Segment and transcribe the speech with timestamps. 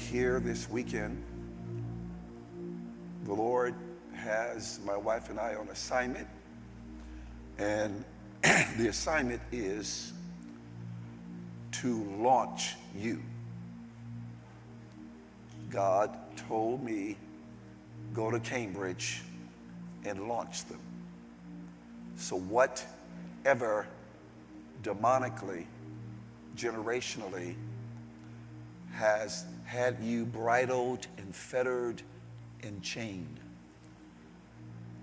[0.00, 1.22] here this weekend.
[3.24, 3.74] The Lord
[4.14, 6.26] has my wife and I on assignment,
[7.58, 8.04] and
[8.42, 10.12] the assignment is
[11.72, 13.22] to launch you.
[15.68, 16.16] God
[16.48, 17.16] told me,
[18.14, 19.22] go to Cambridge
[20.04, 20.80] and launch them.
[22.16, 23.86] So, whatever
[24.82, 25.66] demonically,
[26.56, 27.54] generationally,
[28.92, 32.02] has had you bridled and fettered
[32.64, 33.38] and chained,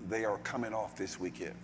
[0.10, 1.56] they are coming off this weekend.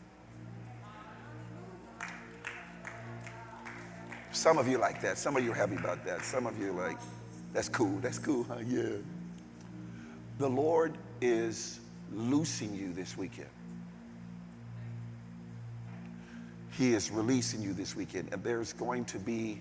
[4.31, 5.17] Some of you like that.
[5.17, 6.23] Some of you are happy about that.
[6.23, 6.97] Some of you are like,
[7.51, 7.99] that's cool.
[7.99, 8.59] That's cool, huh?
[8.65, 8.83] Yeah.
[10.37, 11.81] The Lord is
[12.13, 13.49] loosing you this weekend.
[16.71, 19.59] He is releasing you this weekend, and there's going to be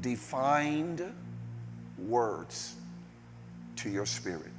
[0.00, 1.12] defined
[2.08, 2.74] words
[3.76, 4.50] to your spirit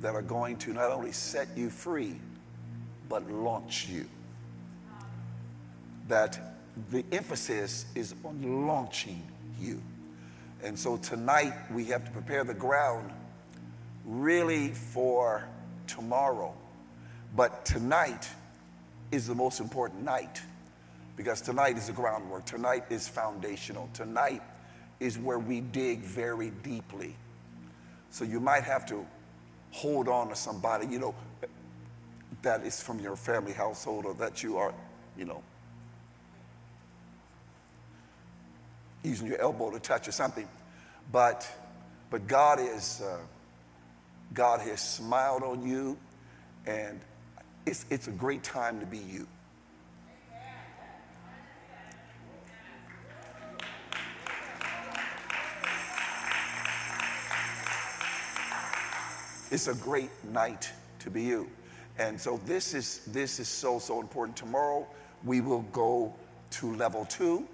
[0.00, 2.16] that are going to not only set you free,
[3.08, 4.06] but launch you.
[6.08, 6.38] That
[6.90, 9.22] the emphasis is on launching
[9.60, 9.80] you.
[10.62, 13.10] And so tonight we have to prepare the ground
[14.04, 15.48] really for
[15.86, 16.54] tomorrow.
[17.34, 18.28] But tonight
[19.10, 20.40] is the most important night
[21.16, 22.44] because tonight is the groundwork.
[22.44, 23.88] Tonight is foundational.
[23.94, 24.42] Tonight
[25.00, 27.14] is where we dig very deeply.
[28.10, 29.06] So you might have to
[29.70, 31.14] hold on to somebody, you know,
[32.42, 34.72] that is from your family household or that you are,
[35.18, 35.42] you know,
[39.02, 40.48] using your elbow to touch or something.
[41.12, 41.48] But,
[42.10, 43.18] but God is, uh,
[44.32, 45.96] God has smiled on you,
[46.66, 47.00] and
[47.66, 49.26] it's, it's a great time to be you.
[59.50, 60.70] It's a great night
[61.00, 61.48] to be you.
[61.98, 64.36] And so this is this is so so important.
[64.36, 64.86] Tomorrow
[65.24, 66.14] we will go
[66.50, 67.46] to level two,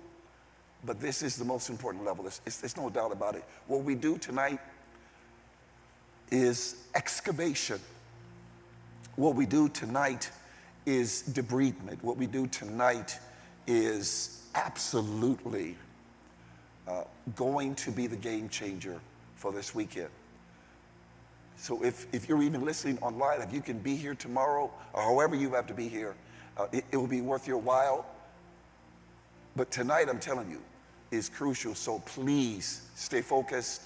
[0.84, 2.24] but this is the most important level.
[2.24, 3.44] There's, there's no doubt about it.
[3.66, 4.58] What we do tonight
[6.30, 7.78] is excavation.
[9.16, 10.30] What we do tonight
[10.86, 12.02] is debridement.
[12.02, 13.18] What we do tonight
[13.66, 15.76] is absolutely
[16.88, 17.04] uh,
[17.36, 19.00] going to be the game changer
[19.36, 20.08] for this weekend.
[21.56, 25.36] So if, if you're even listening online, if you can be here tomorrow or however
[25.36, 26.16] you have to be here,
[26.56, 28.06] uh, it, it will be worth your while.
[29.54, 30.60] But tonight, I'm telling you,
[31.10, 31.74] is crucial.
[31.74, 33.82] So please stay focused.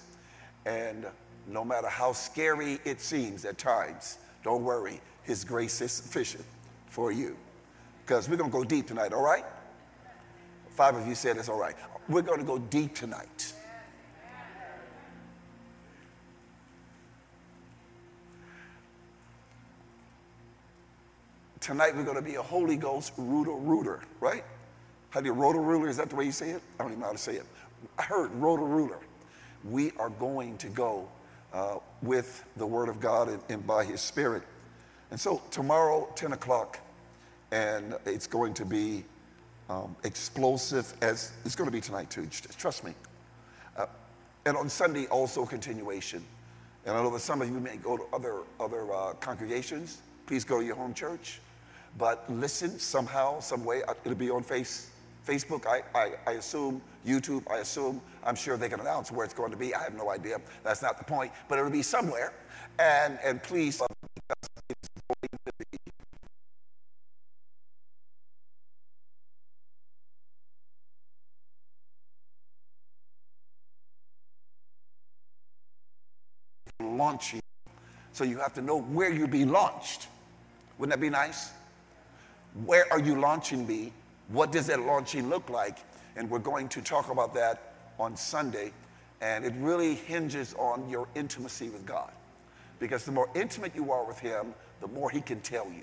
[0.64, 1.06] And
[1.46, 5.00] no matter how scary it seems at times, don't worry.
[5.22, 6.44] His grace is sufficient
[6.88, 7.36] for you.
[8.04, 9.44] Because we're going to go deep tonight, all right?
[10.70, 11.74] Five of you said it's all right.
[12.08, 13.52] We're going to go deep tonight.
[21.66, 24.44] Tonight we're going to be a Holy Ghost rooter rooter, right?
[25.10, 25.88] How do you rotor ruler?
[25.88, 26.62] Is that the way you say it?
[26.78, 27.44] I don't even know how to say it.
[27.98, 29.00] I heard rotor ruler.
[29.64, 31.08] We are going to go
[31.52, 34.44] uh, with the Word of God and, and by His Spirit.
[35.10, 36.78] And so tomorrow, 10 o'clock,
[37.50, 39.04] and it's going to be
[39.68, 42.28] um, explosive as it's going to be tonight too.
[42.56, 42.94] Trust me.
[43.76, 43.86] Uh,
[44.44, 46.24] and on Sunday, also continuation.
[46.84, 50.00] And I know that some of you may go to other other uh, congregations.
[50.26, 51.40] Please go to your home church.
[51.98, 54.90] But listen somehow, some way, uh, it'll be on face,
[55.26, 58.02] Facebook, I, I, I assume, YouTube, I assume.
[58.22, 59.74] I'm sure they can announce where it's going to be.
[59.74, 60.40] I have no idea.
[60.62, 61.32] That's not the point.
[61.48, 62.34] But it'll be somewhere.
[62.78, 63.86] And, and please, uh,
[65.58, 65.78] be
[76.80, 77.40] launching.
[78.12, 80.08] So you have to know where you'll be launched.
[80.78, 81.50] Wouldn't that be nice?
[82.64, 83.92] Where are you launching me?
[84.28, 85.78] What does that launching look like?
[86.16, 88.72] And we're going to talk about that on Sunday.
[89.20, 92.10] And it really hinges on your intimacy with God.
[92.78, 95.82] Because the more intimate you are with Him, the more He can tell you.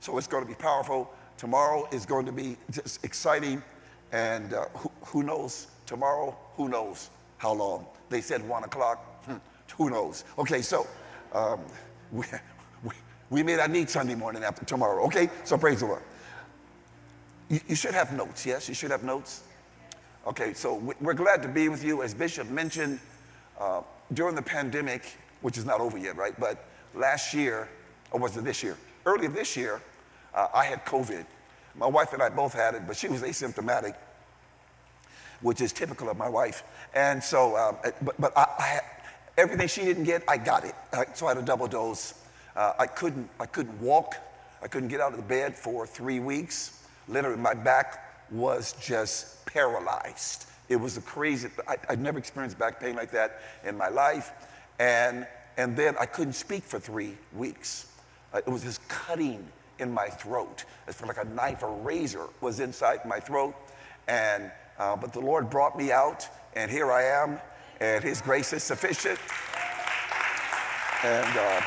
[0.00, 1.12] So it's going to be powerful.
[1.36, 3.62] Tomorrow is going to be just exciting.
[4.10, 5.68] And uh, who, who, knows?
[5.86, 7.86] Tomorrow, who knows how long?
[8.10, 9.24] They said one o'clock.
[9.24, 9.36] Hmm,
[9.76, 10.24] who knows?
[10.38, 10.86] Okay, so
[11.32, 11.60] um,
[13.32, 15.30] we, may not need Sunday morning after tomorrow, okay?
[15.44, 16.02] So praise the Lord.
[17.48, 18.68] You, you should have notes, yes?
[18.68, 19.42] You should have notes?
[20.26, 22.02] Okay, so we're glad to be with you.
[22.02, 23.00] As Bishop mentioned,
[23.58, 23.82] uh,
[24.12, 26.38] during the pandemic, which is not over yet, right?
[26.38, 26.64] But
[26.94, 27.68] last year,
[28.10, 28.76] or was it this year?
[29.04, 29.80] Earlier this year,
[30.34, 31.24] uh, I had COVID.
[31.74, 33.94] My wife and I both had it, but she was asymptomatic,
[35.40, 36.62] which is typical of my wife.
[36.94, 38.84] And so, um, but, but I, I had,
[39.38, 40.74] everything she didn't get, I got it.
[41.14, 42.14] so I had a double dose.
[42.54, 44.16] Uh, I, couldn't, I couldn't walk.
[44.62, 46.84] I couldn't get out of the bed for three weeks.
[47.08, 50.46] Literally, my back was just paralyzed.
[50.68, 54.32] It was a crazy, I, would never experienced back pain like that in my life.
[54.78, 55.26] And,
[55.56, 57.86] and then I couldn't speak for three weeks.
[58.32, 59.46] Uh, it was just cutting
[59.78, 60.64] in my throat.
[60.86, 63.54] It's like a knife, a razor was inside my throat.
[64.08, 67.38] And, uh, but the Lord brought me out, and here I am,
[67.80, 69.18] and His grace is sufficient.
[71.04, 71.60] And uh,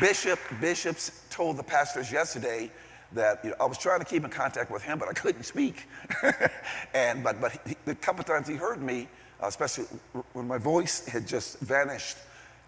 [0.00, 2.70] Bishop, bishops told the pastors yesterday
[3.12, 5.44] that you know, I was trying to keep in contact with him, but I couldn't
[5.44, 5.86] speak.
[6.94, 9.08] and but but he, the couple times he heard me,
[9.42, 9.84] uh, especially
[10.32, 12.16] when my voice had just vanished,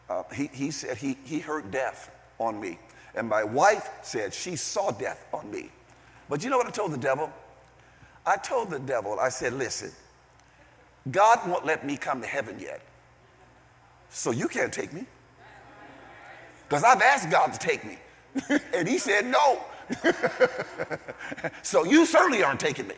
[0.09, 2.79] uh, he, he said he, he heard death on me.
[3.15, 5.71] And my wife said she saw death on me.
[6.29, 7.33] But you know what I told the devil?
[8.25, 9.91] I told the devil, I said, listen,
[11.11, 12.83] God won't let me come to heaven yet.
[14.11, 15.07] So you can't take me.
[16.69, 17.99] Because I've asked God to take me.
[18.75, 19.65] and he said no.
[21.63, 22.95] so you certainly aren't taking me.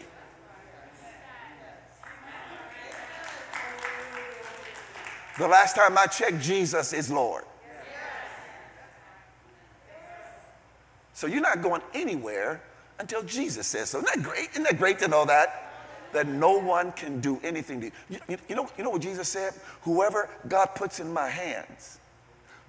[5.39, 7.45] The last time I checked, Jesus is Lord.
[11.15, 12.63] So you're not going anywhere
[12.99, 13.99] until Jesus says so.
[13.99, 14.51] Isn't that great?
[14.51, 15.73] Isn't that great to know that?
[16.13, 17.93] That no one can do anything to you.
[18.29, 19.55] You, you, know, you know what Jesus said?
[19.83, 22.00] Whoever God puts in my hands,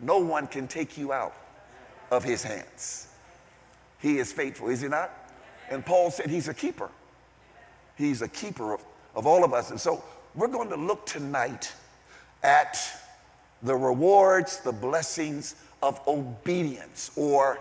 [0.01, 1.35] no one can take you out
[2.09, 3.07] of his hands.
[3.99, 5.11] He is faithful, is he not?
[5.69, 6.89] And Paul said he's a keeper.
[7.95, 8.83] He's a keeper of,
[9.15, 9.71] of all of us.
[9.71, 10.03] And so
[10.35, 11.71] we're going to look tonight
[12.43, 12.79] at
[13.63, 17.59] the rewards, the blessings of obedience, or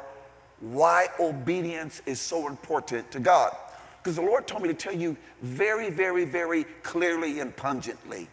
[0.60, 3.54] why obedience is so important to God.
[3.98, 8.28] Because the Lord told me to tell you very, very, very clearly and pungently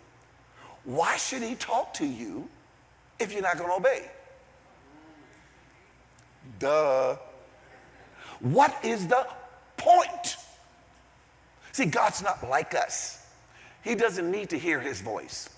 [0.86, 2.48] why should He talk to you
[3.20, 4.10] if you're not going to obey?
[6.60, 7.18] Duh.
[8.40, 9.28] What is the
[9.78, 10.38] point?
[11.72, 13.26] See, God's not like us.
[13.84, 15.50] He doesn't need to hear his voice.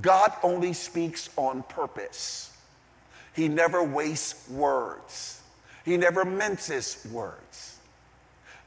[0.00, 2.56] God only speaks on purpose.
[3.34, 5.42] He never wastes words.
[5.84, 7.78] He never minces words.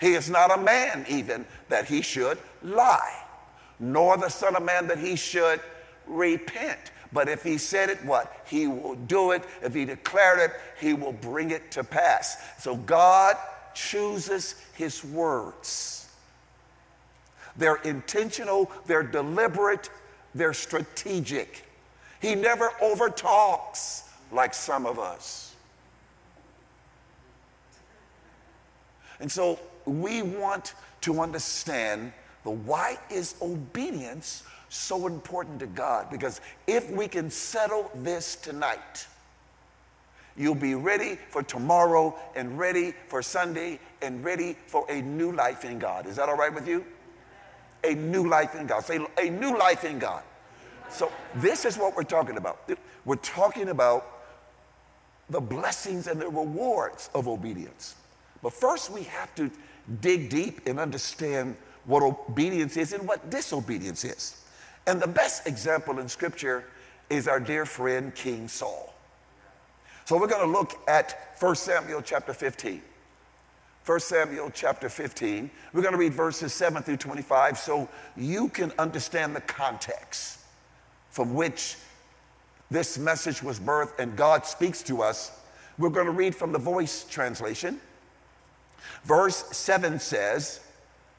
[0.02, 3.24] He is not a man, even, that he should lie,
[3.80, 5.62] nor the Son of Man that he should
[6.08, 6.80] repent.
[7.12, 8.42] But if he said it, what?
[8.48, 9.44] He will do it.
[9.62, 12.38] If he declared it, he will bring it to pass.
[12.60, 13.38] So God
[13.76, 16.10] chooses his words.
[17.56, 19.90] They're intentional, they're deliberate,
[20.34, 21.64] they're strategic.
[22.20, 25.54] He never overtalks like some of us.
[29.20, 32.12] And so we want to understand
[32.44, 39.08] the why is obedience so important to God because if we can settle this tonight,
[40.36, 45.64] you'll be ready for tomorrow and ready for Sunday and ready for a new life
[45.64, 46.08] in God.
[46.08, 46.86] Is that all right with you?
[47.84, 48.84] A new life in God.
[48.84, 50.24] Say, a new life in God.
[50.90, 52.70] So, this is what we're talking about.
[53.06, 54.08] We're talking about
[55.30, 57.96] the blessings and the rewards of obedience.
[58.42, 59.50] But first, we have to
[60.02, 64.43] dig deep and understand what obedience is and what disobedience is.
[64.86, 66.66] And the best example in scripture
[67.10, 68.94] is our dear friend King Saul.
[70.06, 72.82] So we're going to look at 1 Samuel chapter 15.
[73.86, 75.50] 1 Samuel chapter 15.
[75.72, 80.40] We're going to read verses 7 through 25 so you can understand the context
[81.10, 81.78] from which
[82.72, 85.32] this message was birthed and God speaks to us.
[85.78, 87.80] We're going to read from the voice translation.
[89.04, 90.60] Verse 7 says,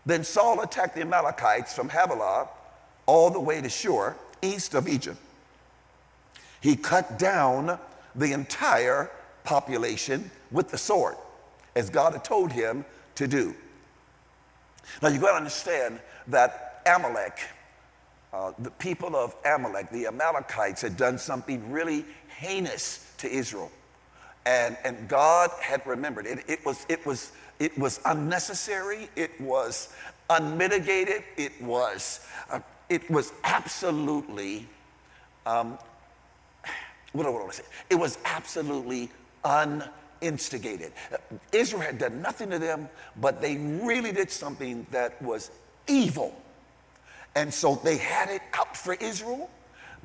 [0.05, 2.49] Then Saul attacked the Amalekites from Havilah
[3.07, 5.19] all the way to Shur, east of Egypt.
[6.61, 7.79] He cut down
[8.15, 9.11] the entire
[9.45, 11.17] population with the sword,
[11.77, 12.85] as God had told him
[13.17, 13.55] to do.
[15.03, 17.39] Now, you've got to understand that Amalek,
[18.33, 22.05] uh, the people of Amalek, the Amalekites, had done something really
[22.39, 23.71] heinous to Israel.
[24.47, 26.45] And, and God had remembered it.
[26.49, 29.95] It was, it, was, it was unnecessary, it was
[30.29, 34.69] unmitigated, it was uh, it was absolutely,
[35.47, 35.79] um,
[37.13, 37.65] what do I want to say?
[37.91, 39.11] It was absolutely
[39.45, 40.93] uninstigated.
[41.53, 42.89] Israel had done nothing to them,
[43.21, 45.51] but they really did something that was
[45.87, 46.35] evil.
[47.35, 49.51] And so they had it out for Israel.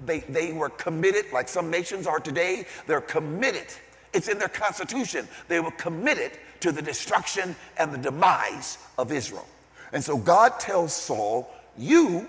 [0.05, 3.67] They, they were committed, like some nations are today, they're committed
[4.13, 5.27] It's in their constitution.
[5.47, 6.31] They were committed
[6.61, 9.45] to the destruction and the demise of Israel.
[9.93, 12.27] And so God tells Saul, You,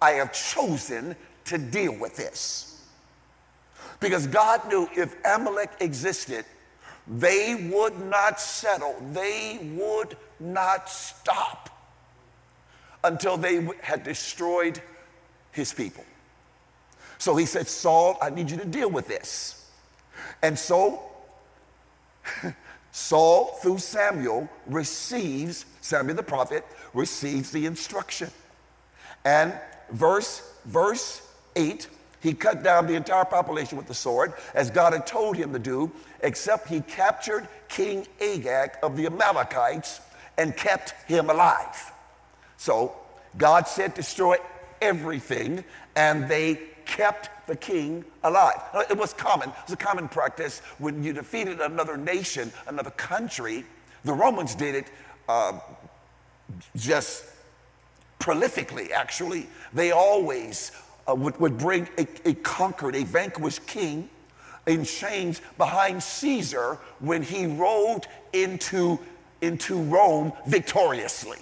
[0.00, 2.84] I have chosen to deal with this.
[4.00, 6.44] Because God knew if Amalek existed,
[7.06, 11.70] they would not settle, they would not stop
[13.02, 14.80] until they had destroyed
[15.52, 16.04] his people.
[17.16, 19.70] So he said, Saul, I need you to deal with this.
[20.42, 21.02] And so
[22.92, 26.64] Saul, through Samuel, receives, Samuel the prophet,
[26.94, 28.30] receives the instruction.
[29.24, 29.52] And
[29.90, 31.22] verse, verse
[31.56, 31.88] 8,
[32.20, 35.58] he cut down the entire population with the sword, as God had told him to
[35.58, 35.90] do,
[36.22, 40.00] except he captured King Agag of the Amalekites
[40.36, 41.92] and kept him alive.
[42.56, 42.94] So
[43.36, 44.36] God said, destroy
[44.80, 45.64] everything,
[45.96, 48.60] and they kept the king alive.
[48.90, 53.64] It was common, it was a common practice when you defeated another nation, another country.
[54.04, 54.86] The Romans did it
[55.28, 55.58] uh,
[56.76, 57.24] just
[58.28, 59.46] prolifically, actually.
[59.72, 60.72] They always
[61.08, 64.10] uh, would, would bring a, a conquered, a vanquished king
[64.66, 68.02] in chains behind Caesar when he rode
[68.34, 68.98] into,
[69.40, 71.38] into Rome victoriously.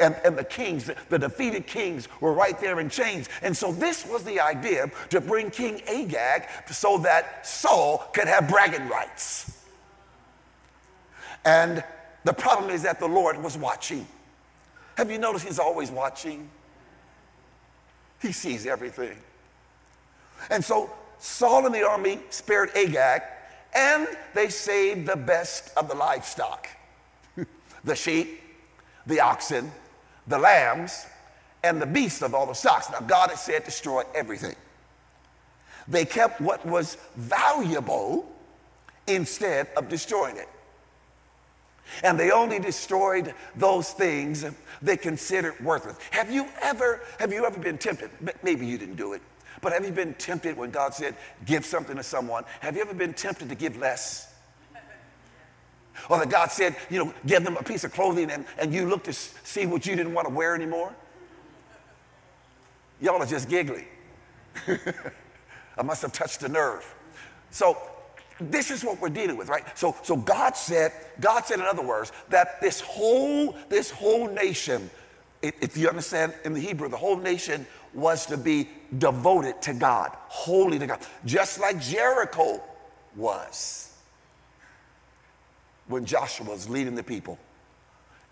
[0.00, 3.28] And, and the kings, the defeated kings, were right there in chains.
[3.42, 8.48] And so, this was the idea to bring King Agag so that Saul could have
[8.48, 9.62] bragging rights.
[11.44, 11.84] And
[12.24, 14.08] the problem is that the Lord was watching.
[14.96, 16.48] Have you noticed he's always watching?
[18.20, 19.16] He sees everything.
[20.50, 23.22] And so Saul and the army spared Agag,
[23.74, 26.68] and they saved the best of the livestock
[27.84, 28.40] the sheep,
[29.06, 29.70] the oxen,
[30.26, 31.06] the lambs,
[31.62, 32.90] and the beasts of all the stocks.
[32.90, 34.54] Now, God had said, destroy everything.
[35.88, 38.30] They kept what was valuable
[39.06, 40.48] instead of destroying it.
[42.02, 44.44] And they only destroyed those things
[44.82, 45.96] they considered worthless.
[46.10, 48.10] Have you ever, have you ever been tempted?
[48.42, 49.22] Maybe you didn't do it,
[49.60, 51.14] but have you been tempted when God said,
[51.46, 52.44] give something to someone?
[52.60, 54.32] Have you ever been tempted to give less?
[56.10, 58.88] Or that God said, you know, give them a piece of clothing and, and you
[58.88, 60.92] look to see what you didn't want to wear anymore?
[63.00, 63.86] Y'all are just giggling.
[64.66, 66.94] I must have touched a nerve.
[67.50, 67.76] So
[68.40, 69.64] this is what we're dealing with, right?
[69.78, 74.90] So, so God said, God said in other words, that this whole, this whole nation,
[75.42, 80.10] if you understand in the Hebrew, the whole nation was to be devoted to God,
[80.28, 82.60] holy to God, just like Jericho
[83.14, 83.96] was
[85.86, 87.38] when Joshua was leading the people.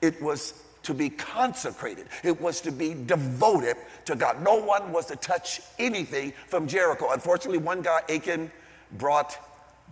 [0.01, 4.43] It was to be consecrated, it was to be devoted to God.
[4.43, 7.13] No one was to touch anything from Jericho.
[7.13, 8.51] Unfortunately, one guy, Achan,
[8.93, 9.39] brought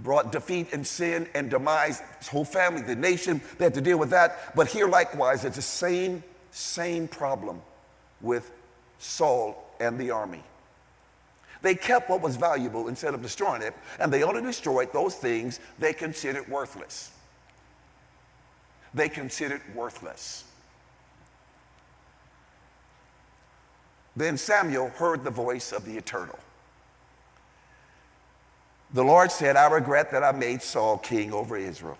[0.02, 3.98] brought defeat and sin and demise his whole family the nation they had to deal
[3.98, 7.60] with that but here likewise it's the same same problem
[8.20, 8.50] with
[8.98, 10.42] saul and the army
[11.62, 15.60] they kept what was valuable instead of destroying it and they only destroyed those things
[15.78, 17.12] they considered worthless
[18.92, 20.44] they considered worthless.
[24.16, 26.38] Then Samuel heard the voice of the eternal.
[28.92, 31.98] The Lord said, I regret that I made Saul king over Israel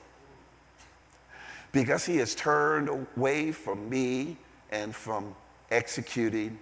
[1.70, 4.37] because he has turned away from me
[4.73, 5.35] and from
[5.70, 6.59] executing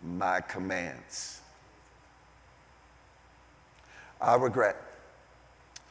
[0.00, 1.40] my commands.
[4.20, 4.76] I regret.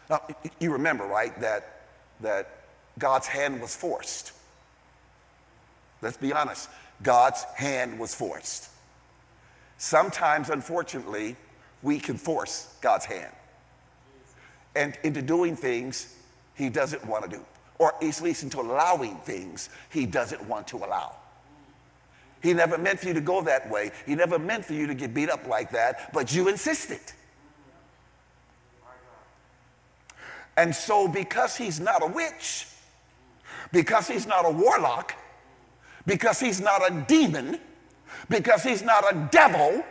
[0.09, 0.21] Now,
[0.59, 1.81] you remember, right, that,
[2.21, 2.63] that
[2.97, 4.31] God's hand was forced.
[6.01, 6.69] Let's be honest,
[7.03, 8.69] God's hand was forced.
[9.77, 11.35] Sometimes, unfortunately,
[11.83, 13.33] we can force God's hand
[14.75, 16.15] and into doing things
[16.55, 17.45] he doesn't want to do,
[17.79, 21.15] or at least into allowing things he doesn't want to allow.
[22.41, 23.91] He never meant for you to go that way.
[24.05, 26.99] He never meant for you to get beat up like that, but you insisted.
[30.57, 32.67] And so, because he's not a witch,
[33.71, 35.15] because he's not a warlock,
[36.05, 37.59] because he's not a demon,
[38.29, 39.83] because he's not a devil,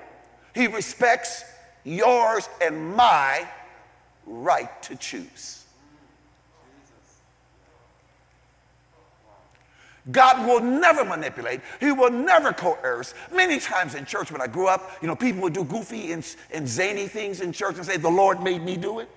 [0.54, 1.44] he respects
[1.84, 3.48] yours and my
[4.26, 5.64] right to choose.
[10.10, 11.60] God will never manipulate.
[11.78, 13.14] He will never coerce.
[13.32, 16.26] Many times in church when I grew up, you know, people would do goofy and,
[16.52, 19.08] and zany things in church and say, the Lord made me do it.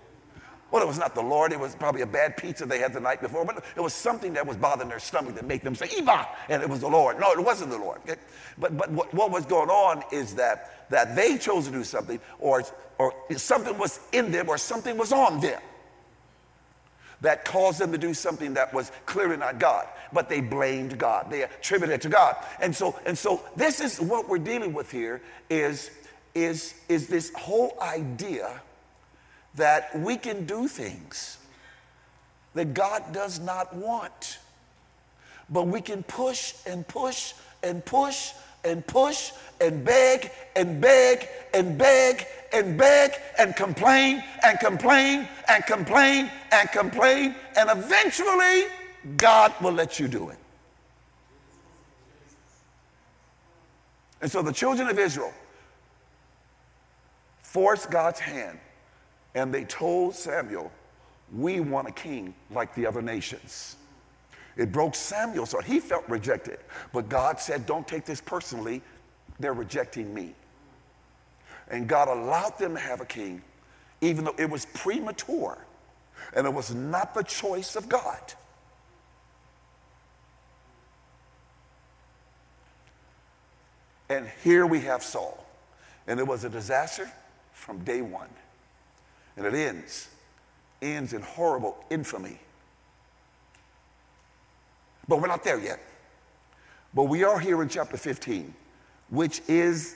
[0.74, 1.52] Well, it was not the Lord.
[1.54, 4.34] It was probably a bad pizza they had the night before, but it was something
[4.34, 7.20] that was bothering their stomach that made them say, Eva, and it was the Lord.
[7.20, 8.00] No, it wasn't the Lord.
[8.10, 8.20] Okay?
[8.58, 12.20] But, but what, what was going on is that, that they chose to do something,
[12.40, 12.64] or,
[12.98, 15.62] or something was in them, or something was on them.
[17.24, 21.32] that caused them to do something that was clearly not God, but they blamed God.
[21.32, 22.36] They attributed it to God.
[22.60, 25.90] And so, and so this is what we're dealing with here is,
[26.36, 28.62] is, is this whole idea
[29.56, 31.38] that we can do things
[32.54, 34.40] that God does not want.
[35.50, 38.32] But we can push and push and push
[38.64, 45.66] and push and beg and beg and beg and beg and complain and complain and
[45.66, 48.64] complain and complain, and eventually
[49.18, 50.38] God will let you do it.
[54.22, 55.34] And so the children of Israel
[57.42, 58.58] forced God's hand
[59.36, 60.72] and they told Samuel,
[61.32, 63.76] We want a king like the other nations.
[64.56, 65.66] It broke Samuel's heart.
[65.66, 66.60] He felt rejected.
[66.92, 68.82] But God said, Don't take this personally.
[69.40, 70.36] They're rejecting me.
[71.70, 73.42] And God allowed them to have a king,
[74.02, 75.58] even though it was premature
[76.36, 78.34] and it was not the choice of God.
[84.10, 85.44] And here we have Saul.
[86.08, 87.10] And it was a disaster
[87.54, 88.30] from day one.
[89.36, 90.10] And it ends,
[90.82, 92.40] ends in horrible infamy.
[95.08, 95.80] But we're not there yet.
[96.94, 98.54] But we are here in chapter 15,
[99.10, 99.96] which is,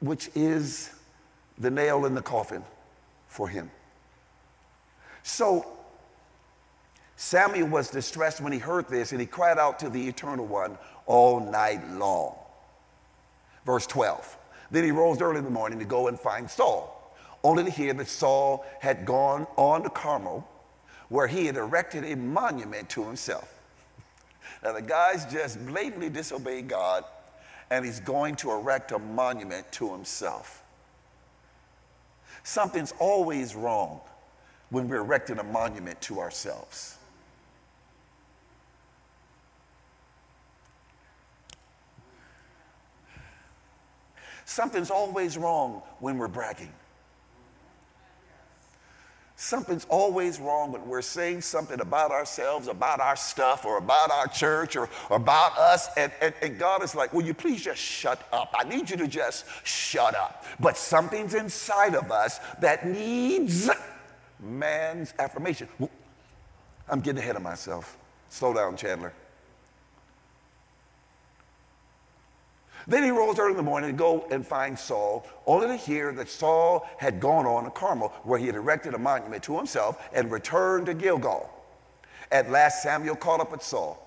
[0.00, 0.90] which is
[1.58, 2.62] the nail in the coffin
[3.28, 3.70] for him.
[5.22, 5.66] So
[7.16, 10.78] Samuel was distressed when he heard this, and he cried out to the eternal one
[11.06, 12.34] all night long.
[13.64, 14.38] Verse 12.
[14.70, 17.01] Then he rose early in the morning to go and find Saul
[17.44, 20.46] only to hear that Saul had gone on to Carmel,
[21.08, 23.52] where he had erected a monument to himself.
[24.62, 27.04] Now, the guy's just blatantly disobeyed God,
[27.70, 30.62] and he's going to erect a monument to himself.
[32.44, 34.00] Something's always wrong
[34.70, 36.96] when we're erecting a monument to ourselves.
[44.44, 46.72] Something's always wrong when we're bragging.
[49.52, 54.26] Something's always wrong when we're saying something about ourselves, about our stuff, or about our
[54.26, 55.90] church, or, or about us.
[55.98, 58.54] And, and, and, God is like, Will you please just shut up?
[58.58, 60.46] I need you to just shut up.
[60.58, 63.68] But something's inside of us that needs
[64.40, 65.68] man's affirmation.
[66.88, 67.98] I'm getting ahead of myself.
[68.30, 69.12] Slow down, Chandler.
[72.86, 76.12] Then he rose early in the morning to go and find Saul, only to hear
[76.12, 80.08] that Saul had gone on to Carmel, where he had erected a monument to himself,
[80.12, 81.48] and returned to Gilgal.
[82.30, 83.98] At last, Samuel caught up with Saul.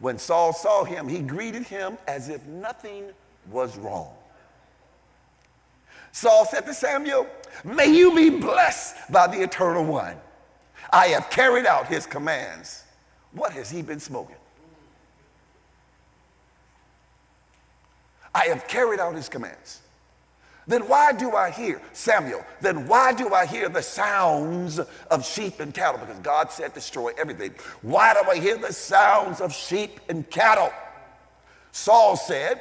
[0.00, 3.10] When Saul saw him, he greeted him as if nothing
[3.50, 4.14] was wrong.
[6.12, 7.26] Saul said to Samuel,
[7.64, 10.16] May you be blessed by the eternal one.
[10.92, 12.84] I have carried out his commands.
[13.32, 14.36] What has he been smoking?
[18.34, 19.80] I have carried out his commands.
[20.66, 25.58] Then why do I hear, Samuel, then why do I hear the sounds of sheep
[25.58, 25.98] and cattle?
[25.98, 27.54] Because God said destroy everything.
[27.82, 30.72] Why do I hear the sounds of sheep and cattle?
[31.72, 32.60] Saul said,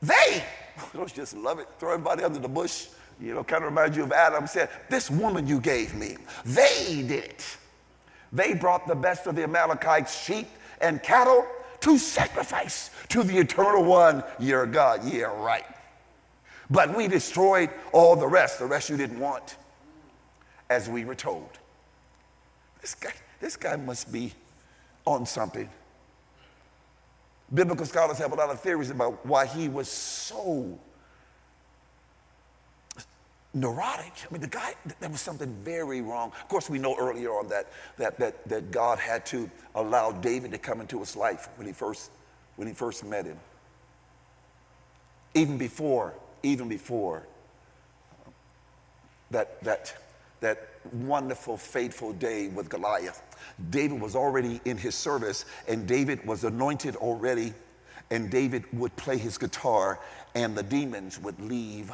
[0.00, 0.44] they,
[0.94, 1.68] don't just love it?
[1.78, 2.86] Throw everybody under the bush.
[3.20, 7.04] You know, kind of reminds you of Adam said, this woman you gave me, they
[7.06, 7.56] did it.
[8.32, 10.48] They brought the best of the Amalekites, sheep
[10.80, 11.46] and cattle,
[11.84, 15.04] to sacrifice to the eternal one, your God.
[15.04, 15.66] Yeah, right.
[16.70, 19.56] But we destroyed all the rest, the rest you didn't want,
[20.70, 21.50] as we were told.
[22.80, 24.32] This guy, this guy must be
[25.04, 25.68] on something.
[27.52, 30.78] Biblical scholars have a lot of theories about why he was so
[33.54, 34.12] neurotic.
[34.28, 36.32] I mean, the guy, there was something very wrong.
[36.42, 40.50] Of course, we know earlier on that, that, that, that God had to allow David
[40.50, 42.10] to come into his life when he first,
[42.56, 43.38] when he first met him.
[45.34, 47.26] Even before, even before
[48.26, 48.30] uh,
[49.30, 49.96] that, that,
[50.40, 53.22] that wonderful, fateful day with Goliath,
[53.70, 57.54] David was already in his service and David was anointed already
[58.10, 59.98] and David would play his guitar
[60.34, 61.92] and the demons would leave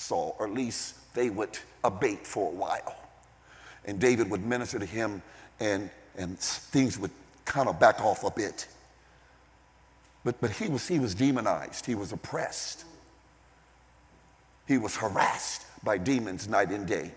[0.00, 2.96] Saul, or at least they would abate for a while.
[3.84, 5.22] And David would minister to him,
[5.60, 7.10] and, and things would
[7.44, 8.66] kind of back off a bit.
[10.24, 12.84] But, but he, was, he was demonized, he was oppressed,
[14.66, 17.12] he was harassed by demons night and day.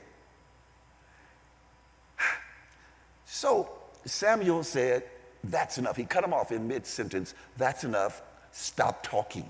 [3.26, 3.70] So
[4.06, 5.04] Samuel said,
[5.44, 5.98] That's enough.
[5.98, 7.34] He cut him off in mid sentence.
[7.58, 8.22] That's enough.
[8.52, 9.50] Stop talking.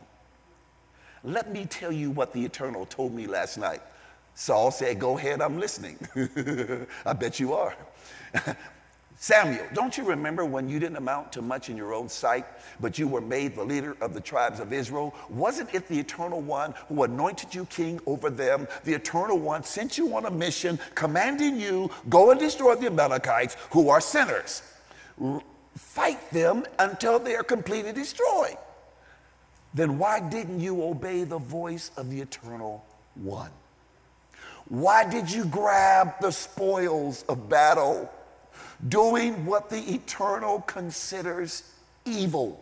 [1.24, 3.82] Let me tell you what the Eternal told me last night.
[4.36, 5.98] Saul said, Go ahead, I'm listening.
[7.06, 7.76] I bet you are.
[9.16, 12.46] Samuel, don't you remember when you didn't amount to much in your own sight,
[12.82, 15.16] but you were made the leader of the tribes of Israel?
[15.30, 18.68] Wasn't it the eternal one who anointed you king over them?
[18.84, 23.56] The eternal one sent you on a mission, commanding you, go and destroy the Amalekites
[23.72, 24.62] who are sinners.
[25.78, 28.58] Fight them until they are completely destroyed.
[29.74, 33.52] Then why didn't you obey the voice of the eternal one?
[34.68, 38.10] Why did you grab the spoils of battle?
[38.88, 41.72] doing what the eternal considers
[42.06, 42.60] evil.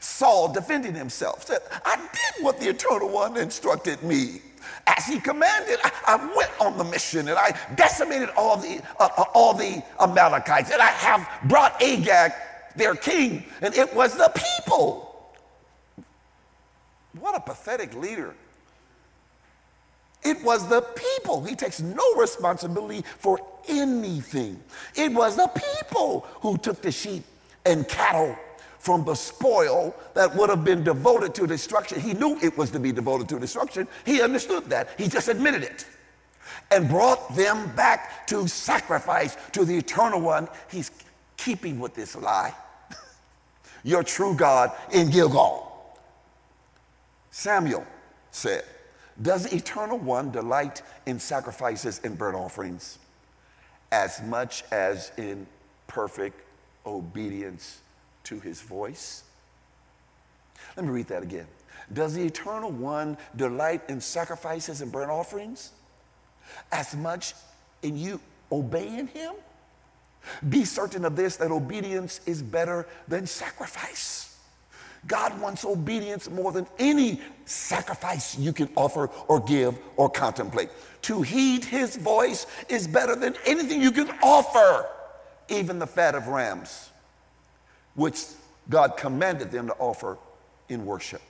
[0.00, 4.40] Saul, defending himself, said, I did what the eternal one instructed me.
[4.86, 9.08] As he commanded, I, I went on the mission and I decimated all the, uh,
[9.16, 12.32] uh, all the Amalekites, and I have brought Agag,
[12.74, 14.32] their king, and it was the
[14.64, 15.15] people.
[17.20, 18.34] What a pathetic leader.
[20.22, 21.44] It was the people.
[21.44, 24.60] He takes no responsibility for anything.
[24.94, 27.24] It was the people who took the sheep
[27.64, 28.36] and cattle
[28.78, 32.00] from the spoil that would have been devoted to destruction.
[32.00, 33.88] He knew it was to be devoted to destruction.
[34.04, 34.90] He understood that.
[34.98, 35.86] He just admitted it
[36.70, 40.48] and brought them back to sacrifice to the eternal one.
[40.70, 40.90] He's
[41.36, 42.54] keeping with this lie.
[43.84, 45.75] Your true God in Gilgal.
[47.36, 47.86] Samuel
[48.30, 48.64] said,
[49.20, 52.98] Does the eternal one delight in sacrifices and burnt offerings?
[53.92, 55.46] as much as in
[55.86, 56.40] perfect
[56.84, 57.80] obedience
[58.24, 59.24] to his voice.
[60.76, 61.46] Let me read that again.
[61.92, 65.72] Does the eternal one delight in sacrifices and burnt offerings
[66.72, 67.34] as much
[67.82, 68.20] in you
[68.50, 69.34] obeying him?
[70.48, 74.35] Be certain of this that obedience is better than sacrifice.
[75.06, 80.70] God wants obedience more than any sacrifice you can offer or give or contemplate.
[81.02, 84.86] To heed his voice is better than anything you can offer,
[85.48, 86.90] even the fat of rams,
[87.94, 88.24] which
[88.68, 90.18] God commanded them to offer
[90.68, 91.22] in worship.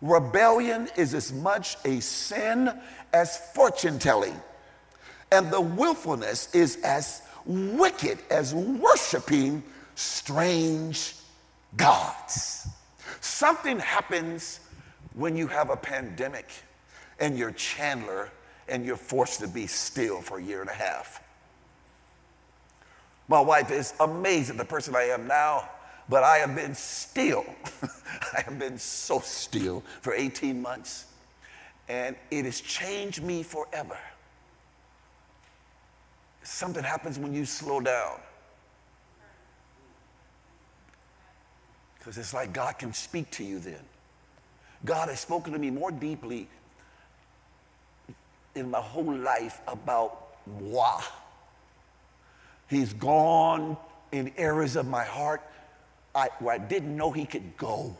[0.00, 2.70] Rebellion is as much a sin
[3.12, 4.38] as fortune telling,
[5.32, 9.62] and the willfulness is as wicked as worshiping
[9.94, 11.14] strange
[11.76, 12.68] gods.
[13.20, 14.60] Something happens
[15.14, 16.50] when you have a pandemic
[17.20, 18.30] and you're Chandler
[18.68, 21.22] and you're forced to be still for a year and a half.
[23.28, 25.68] My wife is amazed at the person I am now,
[26.08, 27.44] but I have been still.
[28.36, 31.06] I have been so still for 18 months,
[31.88, 33.98] and it has changed me forever.
[36.42, 38.20] Something happens when you slow down.
[42.04, 43.80] Because it's like God can speak to you then.
[44.84, 46.48] God has spoken to me more deeply
[48.54, 51.00] in my whole life about moi.
[52.68, 53.78] He's gone
[54.12, 55.40] in areas of my heart
[56.14, 57.96] I, where I didn't know he could go.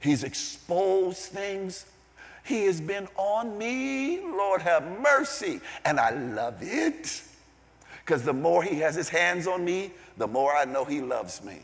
[0.00, 1.86] He's exposed things.
[2.44, 4.20] He has been on me.
[4.20, 5.62] Lord have mercy.
[5.86, 7.22] And I love it.
[8.04, 11.42] Because the more he has his hands on me, the more I know he loves
[11.42, 11.62] me.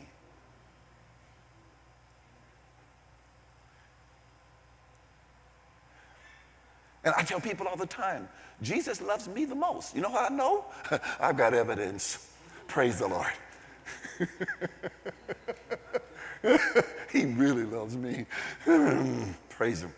[7.03, 8.29] And I tell people all the time,
[8.61, 9.95] Jesus loves me the most.
[9.95, 10.65] You know how I know?
[11.19, 12.29] I've got evidence.
[12.67, 13.31] Praise the Lord.
[17.11, 18.25] he really loves me.
[19.49, 19.93] Praise him.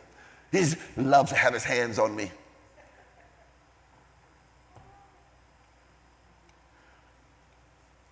[0.52, 0.64] He
[0.98, 2.32] loves to have his hands on me.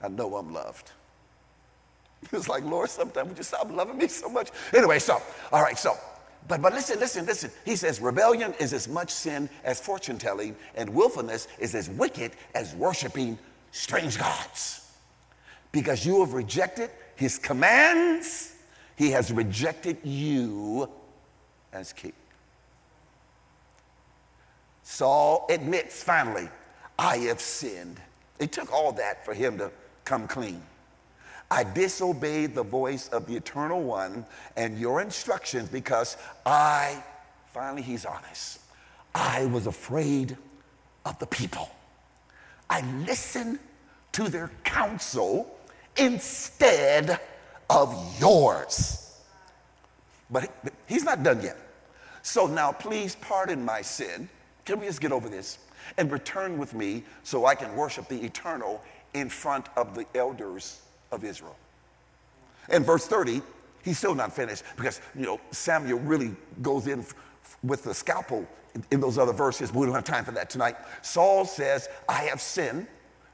[0.02, 0.92] I know I'm loved.
[2.32, 4.50] It's like, Lord, sometimes would you stop loving me so much?
[4.74, 5.96] Anyway, so, all right, so
[6.48, 7.52] but, but listen, listen, listen.
[7.66, 12.32] He says rebellion is as much sin as fortune telling, and willfulness is as wicked
[12.56, 13.38] as worshiping
[13.72, 14.92] strange gods.
[15.72, 18.56] Because you have rejected his commands,
[18.96, 20.90] he has rejected you
[21.72, 22.14] as king.
[24.84, 26.50] Saul admits finally,
[27.00, 28.02] I have sinned.
[28.40, 29.72] It took all that for him to
[30.04, 30.62] come clean.
[31.52, 37.04] I disobeyed the voice of the eternal one and your instructions because I,
[37.54, 38.62] finally, he's honest,
[39.14, 40.38] I was afraid
[41.06, 41.70] of the people.
[42.70, 43.60] I listened
[44.14, 45.60] to their counsel
[45.98, 47.20] instead
[47.70, 49.20] of yours.
[50.30, 50.50] But
[50.88, 51.58] he's not done yet.
[52.22, 54.30] So now, please pardon my sin.
[54.64, 55.58] Can we just get over this
[55.98, 58.82] and return with me so I can worship the eternal
[59.14, 60.82] in front of the elders
[61.12, 61.56] of Israel.
[62.70, 63.42] In verse 30,
[63.84, 67.06] he's still not finished because, you know, Samuel really goes in
[67.64, 68.48] with the scalpel
[68.92, 69.72] in those other verses.
[69.72, 70.76] but We don't have time for that tonight.
[71.02, 72.88] Saul says, I have sinned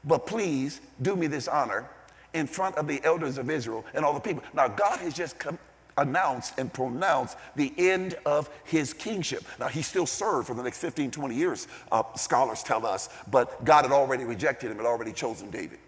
[0.07, 1.89] but please do me this honor
[2.33, 4.43] in front of the elders of Israel and all the people.
[4.53, 5.59] Now, God has just come,
[5.97, 9.43] announced and pronounced the end of his kingship.
[9.59, 13.63] Now, he still served for the next 15, 20 years, uh, scholars tell us, but
[13.65, 15.79] God had already rejected him, had already chosen David.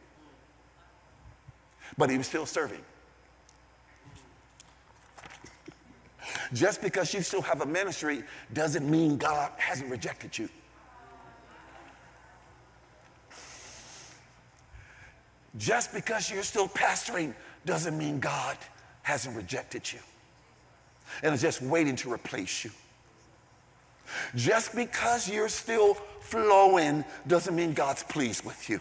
[1.98, 2.82] But he was still serving.
[6.54, 8.24] Just because you still have a ministry
[8.54, 10.50] doesn't mean God hasn't rejected you.
[15.58, 17.34] Just because you're still pastoring
[17.66, 18.58] doesn't mean God
[19.02, 20.00] hasn't rejected you
[21.24, 22.72] and is just waiting to replace you.
[24.36, 28.80] Just because you're still flowing doesn't mean God's pleased with you.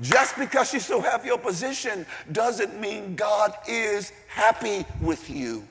[0.00, 5.66] Just because you still have your position doesn't mean God is happy with you.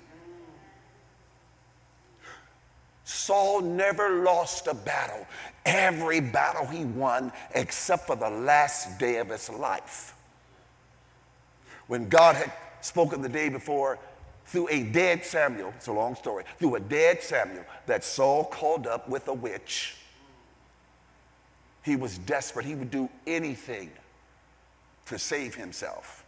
[3.04, 5.28] Saul never lost a battle.
[5.66, 10.16] Every battle he won, except for the last day of his life.
[11.88, 14.00] When God had spoken the day before
[14.46, 18.88] through a dead Samuel, it's a long story, through a dead Samuel that Saul called
[18.88, 19.98] up with a witch.
[21.84, 22.66] He was desperate.
[22.66, 23.92] He would do anything
[25.06, 26.26] to save himself.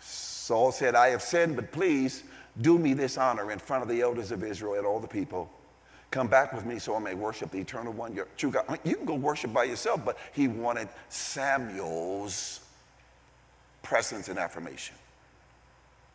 [0.00, 2.22] Saul said, I have sinned, but please
[2.60, 5.50] do me this honor in front of the elders of Israel and all the people.
[6.10, 8.78] Come back with me so I may worship the eternal one, your true God.
[8.84, 12.60] You can go worship by yourself, but he wanted Samuel's
[13.82, 14.96] presence and affirmation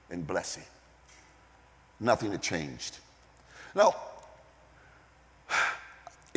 [0.09, 0.63] and blessing.
[1.99, 2.99] Nothing had changed.
[3.75, 3.93] Now,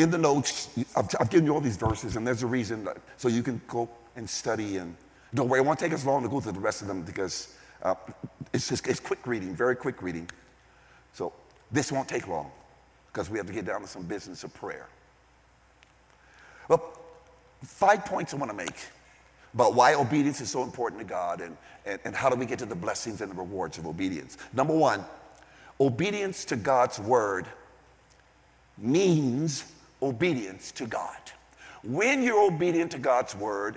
[0.02, 3.28] in the notes, I've, I've, given you all these verses, and there's a reason, so
[3.28, 4.76] you can go and study.
[4.76, 4.96] And
[5.34, 7.54] don't worry, it won't take us long to go through the rest of them because
[7.82, 7.94] uh,
[8.52, 10.28] it's just it's quick reading, very quick reading.
[11.12, 11.32] So
[11.70, 12.50] this won't take long
[13.12, 14.88] because we have to get down to some business of prayer.
[16.68, 16.98] Well,
[17.62, 18.76] five points I want to make
[19.54, 22.58] about why obedience is so important to God and, and, and how do we get
[22.60, 24.38] to the blessings and the rewards of obedience.
[24.54, 25.04] Number one,
[25.78, 27.46] obedience to God's word
[28.78, 29.71] means
[30.02, 31.16] obedience to God.
[31.84, 33.76] When you're obedient to God's word,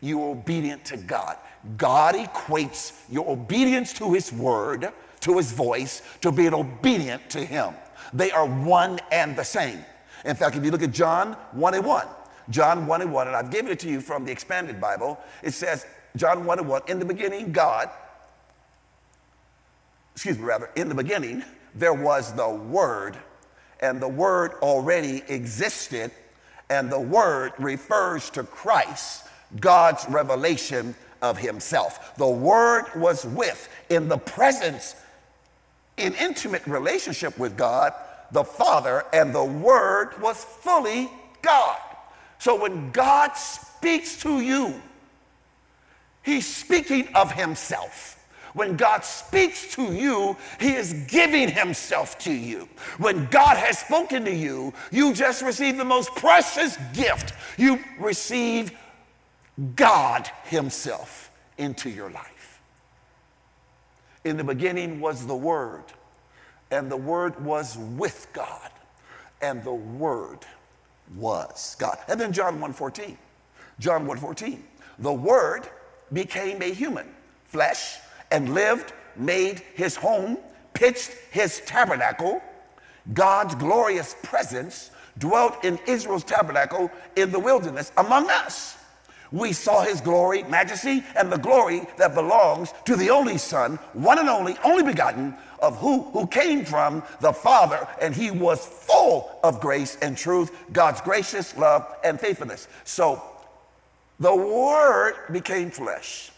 [0.00, 1.36] you're obedient to God.
[1.76, 7.74] God equates your obedience to His word, to His voice, to being obedient to Him.
[8.12, 9.84] They are one and the same.
[10.24, 12.06] In fact, if you look at John 1 and 1,
[12.50, 15.52] John 1 and 1, and I've given it to you from the expanded Bible, it
[15.52, 17.90] says, John 1 and 1, in the beginning, God,
[20.14, 21.44] excuse me, rather, in the beginning,
[21.74, 23.18] there was the Word,
[23.80, 26.10] and the Word already existed,
[26.70, 29.24] and the Word refers to Christ
[29.60, 32.16] God's revelation of himself.
[32.16, 34.94] The Word was with, in the presence,
[35.96, 37.92] in intimate relationship with God,
[38.30, 41.10] the Father, and the Word was fully
[41.42, 41.78] God.
[42.38, 44.80] So when God speaks to you,
[46.22, 48.17] He's speaking of Himself.
[48.58, 52.68] When God speaks to you, He is giving Himself to you.
[52.96, 57.34] When God has spoken to you, you just receive the most precious gift.
[57.56, 58.72] You receive
[59.76, 62.60] God Himself into your life.
[64.24, 65.84] In the beginning was the Word,
[66.72, 68.72] and the Word was with God,
[69.40, 70.40] and the Word
[71.14, 71.96] was God.
[72.08, 73.18] And then John 1:14.
[73.78, 74.64] John 1:14.
[74.98, 75.68] The Word
[76.12, 77.98] became a human, flesh,
[78.30, 80.38] and lived, made his home,
[80.74, 82.42] pitched his tabernacle.
[83.12, 88.76] God's glorious presence dwelt in Israel's tabernacle in the wilderness among us.
[89.30, 94.18] We saw his glory, majesty, and the glory that belongs to the only Son, one
[94.18, 99.38] and only, only begotten, of who, who came from the Father, and he was full
[99.42, 102.68] of grace and truth, God's gracious love and faithfulness.
[102.84, 103.22] So
[104.18, 106.30] the Word became flesh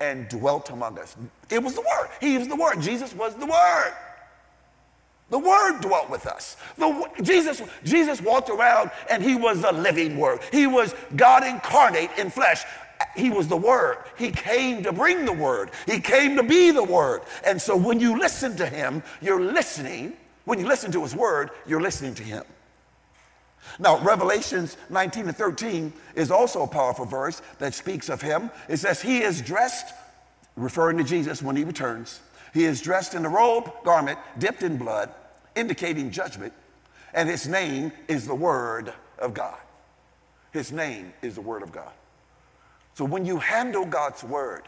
[0.00, 1.16] and dwelt among us.
[1.50, 2.08] It was the Word.
[2.20, 2.80] He was the Word.
[2.80, 3.94] Jesus was the Word.
[5.30, 6.56] The Word dwelt with us.
[6.76, 10.40] The, Jesus, Jesus walked around and he was the living Word.
[10.50, 12.64] He was God incarnate in flesh.
[13.14, 13.98] He was the Word.
[14.16, 15.70] He came to bring the Word.
[15.86, 17.22] He came to be the Word.
[17.44, 20.14] And so when you listen to Him, you're listening.
[20.44, 22.44] When you listen to His Word, you're listening to Him.
[23.78, 28.50] Now, Revelations 19 and 13 is also a powerful verse that speaks of Him.
[28.68, 29.94] It says, He is dressed,
[30.56, 32.20] referring to Jesus when He returns
[32.52, 35.10] he is dressed in a robe, garment dipped in blood,
[35.54, 36.52] indicating judgment,
[37.14, 39.58] and his name is the Word of God.
[40.52, 41.92] His name is the Word of God.
[42.94, 44.62] So when you handle God's Word,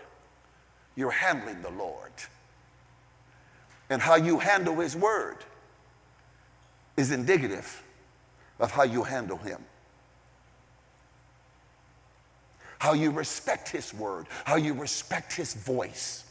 [0.95, 2.13] you're handling the Lord.
[3.89, 5.39] And how you handle His Word
[6.97, 7.83] is indicative
[8.61, 9.65] of how you handle him.
[12.79, 16.25] How you respect his word, how you respect his voice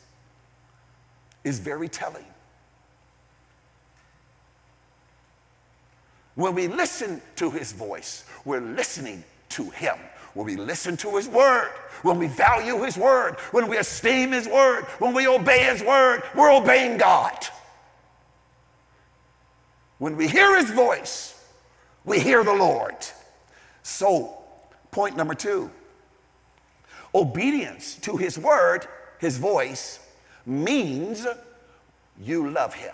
[1.44, 2.26] is very telling.
[6.36, 9.98] When we listen to his voice, we're listening to him.
[10.34, 11.72] When we listen to his word,
[12.04, 16.24] when we value his word, when we esteem his word, when we obey his word,
[16.36, 17.46] we're obeying God.
[19.98, 21.39] When we hear his voice,
[22.06, 22.96] we hear the Lord.
[23.84, 24.38] So,
[24.92, 25.72] point number two
[27.14, 28.88] obedience to his word,
[29.20, 30.00] his voice,
[30.46, 31.26] means
[32.22, 32.94] you love him.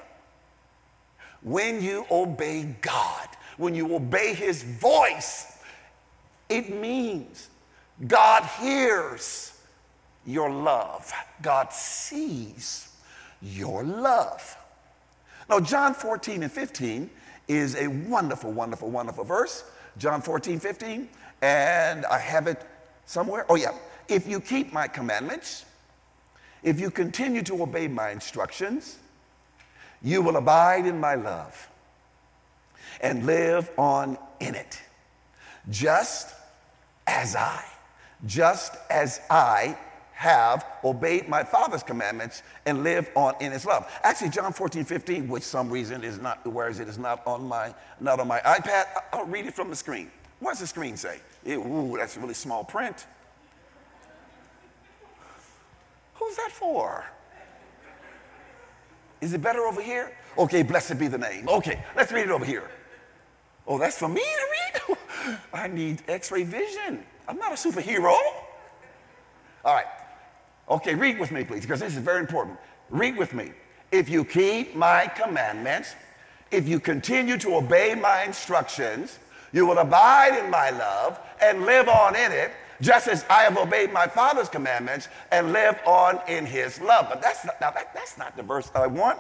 [1.42, 5.58] When you obey God, when you obey his voice,
[6.50, 7.50] it means
[8.08, 9.54] God hears
[10.26, 12.90] your love, God sees
[13.42, 14.58] your love.
[15.50, 17.10] Now, John 14 and 15
[17.48, 19.64] is a wonderful, wonderful, wonderful verse.
[19.98, 21.10] John 14, 15.
[21.42, 22.66] And I have it
[23.06, 23.46] somewhere.
[23.50, 23.74] Oh, yeah.
[24.08, 25.66] If you keep my commandments,
[26.64, 28.98] if you continue to obey my instructions,
[30.02, 31.70] you will abide in my love
[33.02, 34.82] and live on in it.
[35.70, 36.34] Just
[37.08, 37.64] as I,
[38.26, 39.78] just as I
[40.16, 43.92] have obeyed my Father's commandments and live on in his love.
[44.02, 46.88] Actually, John 14, 15, which some reason is not, where is it?
[46.88, 48.86] Is not on my, not on my iPad.
[49.12, 50.10] I'll read it from the screen.
[50.40, 51.20] What does the screen say?
[51.44, 53.06] It, ooh, that's really small print.
[56.14, 57.06] Who's that for?
[59.20, 60.16] Is it better over here?
[60.38, 61.48] Okay, blessed be the name.
[61.50, 62.70] Okay, let's read it over here.
[63.68, 64.98] Oh, that's for me to read?
[65.54, 67.04] I need x ray vision.
[67.28, 68.16] I'm not a superhero.
[69.66, 69.86] All right,
[70.70, 72.58] Okay, read with me, please, because this is very important.
[72.90, 73.52] Read with me.
[73.92, 75.96] If you keep my commandments,
[76.52, 79.20] if you continue to obey my instructions,
[79.54, 82.52] you will abide in my love and live on in it,
[82.82, 87.08] just as I have obeyed my Father's commandments and live on in his love.
[87.10, 89.20] But that's not, now that, that's not the verse I want.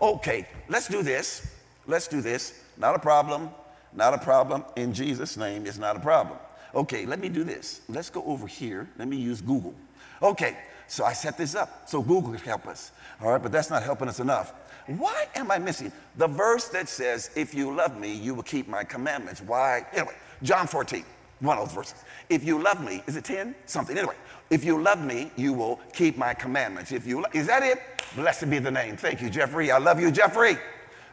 [0.00, 1.54] Okay, let's do this.
[1.86, 2.62] Let's do this.
[2.78, 3.50] Not a problem.
[3.92, 4.64] Not a problem.
[4.76, 6.38] In Jesus' name, it's not a problem.
[6.74, 7.82] Okay, let me do this.
[7.88, 8.88] Let's go over here.
[8.98, 9.74] Let me use Google.
[10.22, 10.56] Okay,
[10.94, 12.92] so I set this up so Google could help us.
[13.20, 14.54] All right, but that's not helping us enough.
[14.86, 18.68] Why am I missing the verse that says, If you love me, you will keep
[18.68, 19.40] my commandments?
[19.40, 19.84] Why?
[19.92, 21.04] Anyway, John 14,
[21.40, 22.04] one of those verses.
[22.28, 23.56] If you love me, is it 10?
[23.66, 23.98] Something.
[23.98, 24.14] Anyway,
[24.50, 26.92] if you love me, you will keep my commandments.
[26.92, 27.80] If you is that it?
[28.14, 28.96] Blessed be the name.
[28.96, 29.72] Thank you, Jeffrey.
[29.72, 30.56] I love you, Jeffrey.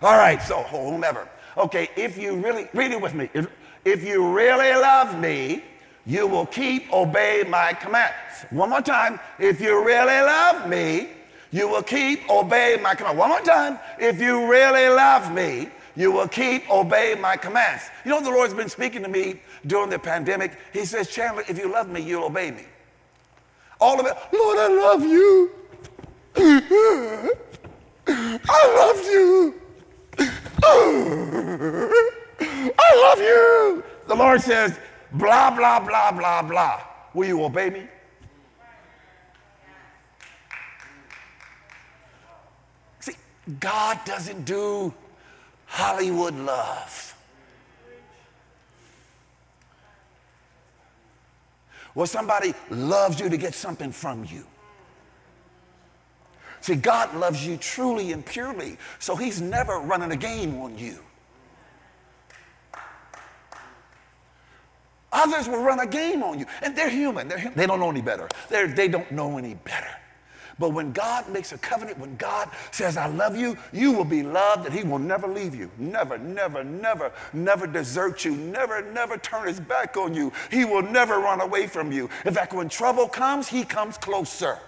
[0.03, 1.27] All right, so whomever.
[1.57, 3.31] Okay, if you really read it with me.
[3.33, 3.47] If,
[3.83, 5.63] if you really love me,
[6.05, 8.45] you will keep obey my commands.
[8.49, 9.19] One more time.
[9.39, 11.09] If you really love me,
[11.51, 13.17] you will keep obey my command.
[13.17, 13.77] One more time.
[13.99, 17.83] If you really love me, you will keep obey my commands.
[18.05, 20.57] You know, the Lord's been speaking to me during the pandemic.
[20.73, 22.63] He says, Chandler, if you love me, you'll obey me.
[23.79, 25.51] All of it, Lord, I love you.
[28.07, 29.55] I love you.
[32.77, 33.83] I love you.
[34.07, 34.79] The Lord says,
[35.13, 36.81] blah, blah, blah, blah, blah.
[37.13, 37.87] Will you obey me?
[42.99, 43.15] See,
[43.59, 44.93] God doesn't do
[45.65, 47.15] Hollywood love.
[51.93, 54.45] Well, somebody loves you to get something from you.
[56.61, 60.99] See, God loves you truly and purely, so He's never running a game on you.
[65.11, 66.45] Others will run a game on you.
[66.61, 67.27] And they're human.
[67.27, 67.57] They're human.
[67.57, 68.27] They don't know any better.
[68.49, 69.89] They're, they don't know any better.
[70.59, 74.21] But when God makes a covenant, when God says, I love you, you will be
[74.21, 75.71] loved and He will never leave you.
[75.77, 78.35] Never, never, never, never desert you.
[78.35, 80.31] Never, never turn His back on you.
[80.51, 82.09] He will never run away from you.
[82.25, 84.59] In fact, when trouble comes, He comes closer.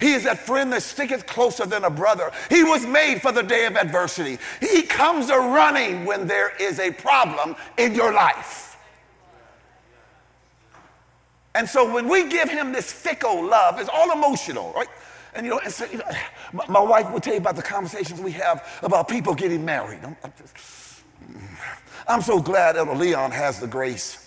[0.00, 2.30] He is that friend that sticketh closer than a brother.
[2.48, 4.38] He was made for the day of adversity.
[4.60, 8.71] He comes a running when there is a problem in your life.
[11.54, 14.88] And so when we give him this fickle love, it's all emotional, right?
[15.34, 16.04] And you know, and so, you know
[16.52, 20.00] my, my, wife will tell you about the conversations we have about people getting married.
[20.02, 21.02] I'm, I'm, just,
[22.06, 24.18] I'm so glad Elder Leon has the grace.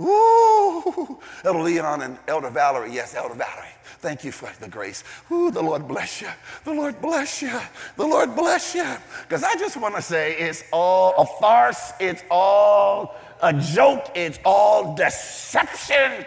[0.00, 3.68] Ooh, Elder Leon and Elder Valerie, yes, Elder Valerie.
[3.98, 5.02] Thank you for the grace.
[5.32, 6.28] Ooh, the Lord bless you.
[6.64, 7.58] The Lord bless you.
[7.96, 8.86] The Lord bless you.
[9.22, 11.92] Because I just want to say it's all a farce.
[11.98, 16.24] It's all a joke, it's all deception.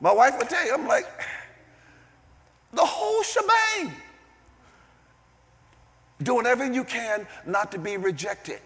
[0.00, 1.06] My wife would tell you, I'm like,
[2.72, 3.92] the whole shebang.
[6.22, 8.60] doing everything you can not to be rejected,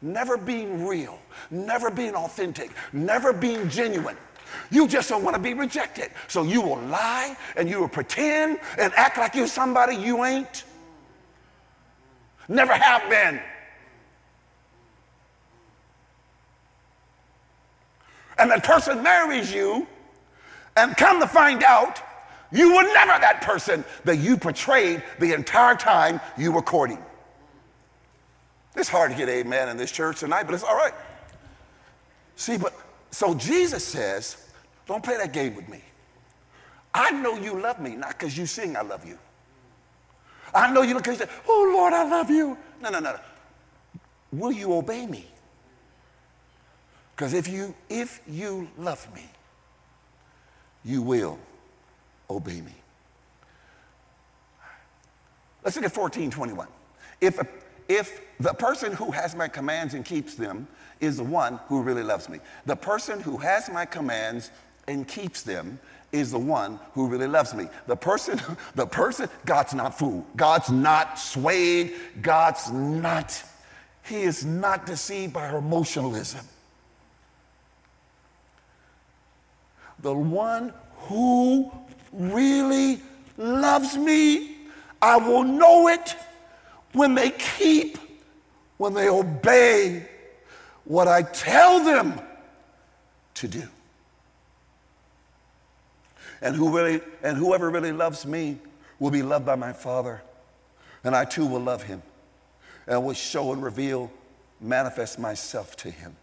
[0.00, 1.18] never being real,
[1.50, 4.16] never being authentic, never being genuine.
[4.70, 6.10] You just don't want to be rejected.
[6.28, 10.64] So you will lie and you will pretend and act like you're somebody you ain't.
[12.48, 13.40] Never have been.
[18.38, 19.86] And that person marries you,
[20.76, 22.00] and come to find out,
[22.50, 27.02] you were never that person that you portrayed the entire time you were courting.
[28.76, 30.94] It's hard to get amen in this church tonight, but it's all right.
[32.36, 32.74] See, but
[33.10, 34.48] so Jesus says,
[34.86, 35.82] don't play that game with me.
[36.94, 39.18] I know you love me, not because you sing, I love you.
[40.54, 42.58] I know you look because you say, oh Lord, I love you.
[42.82, 43.18] No, no, no.
[44.32, 45.26] Will you obey me?
[47.14, 49.28] Because if you if you love me,
[50.84, 51.38] you will
[52.28, 52.74] obey me.
[55.64, 56.66] Let's look at 1421.
[57.20, 57.38] If,
[57.88, 60.66] if the person who has my commands and keeps them
[61.00, 64.50] is the one who really loves me, the person who has my commands
[64.88, 65.78] and keeps them
[66.10, 67.68] is the one who really loves me.
[67.86, 68.40] The person,
[68.74, 70.26] the person, God's not fooled.
[70.36, 71.94] God's not swayed.
[72.20, 73.42] God's not,
[74.02, 76.44] he is not deceived by emotionalism.
[80.02, 80.72] The one
[81.06, 81.72] who
[82.12, 83.00] really
[83.36, 84.56] loves me,
[85.00, 86.14] I will know it
[86.92, 87.98] when they keep,
[88.76, 90.08] when they obey
[90.84, 92.20] what I tell them
[93.34, 93.62] to do.
[96.40, 98.58] And, who really, and whoever really loves me
[98.98, 100.22] will be loved by my Father.
[101.04, 102.02] And I too will love him
[102.86, 104.10] and will show and reveal,
[104.60, 106.16] manifest myself to him.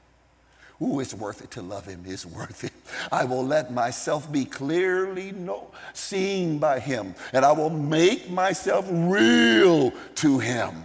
[0.82, 2.04] Ooh, it's worth it to love him.
[2.06, 2.72] It's worth it.
[3.12, 8.86] I will let myself be clearly know, seen by him, and I will make myself
[8.90, 10.84] real to him.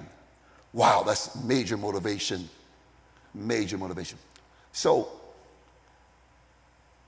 [0.73, 2.49] Wow, that's major motivation.
[3.33, 4.19] Major motivation.
[4.73, 5.09] So,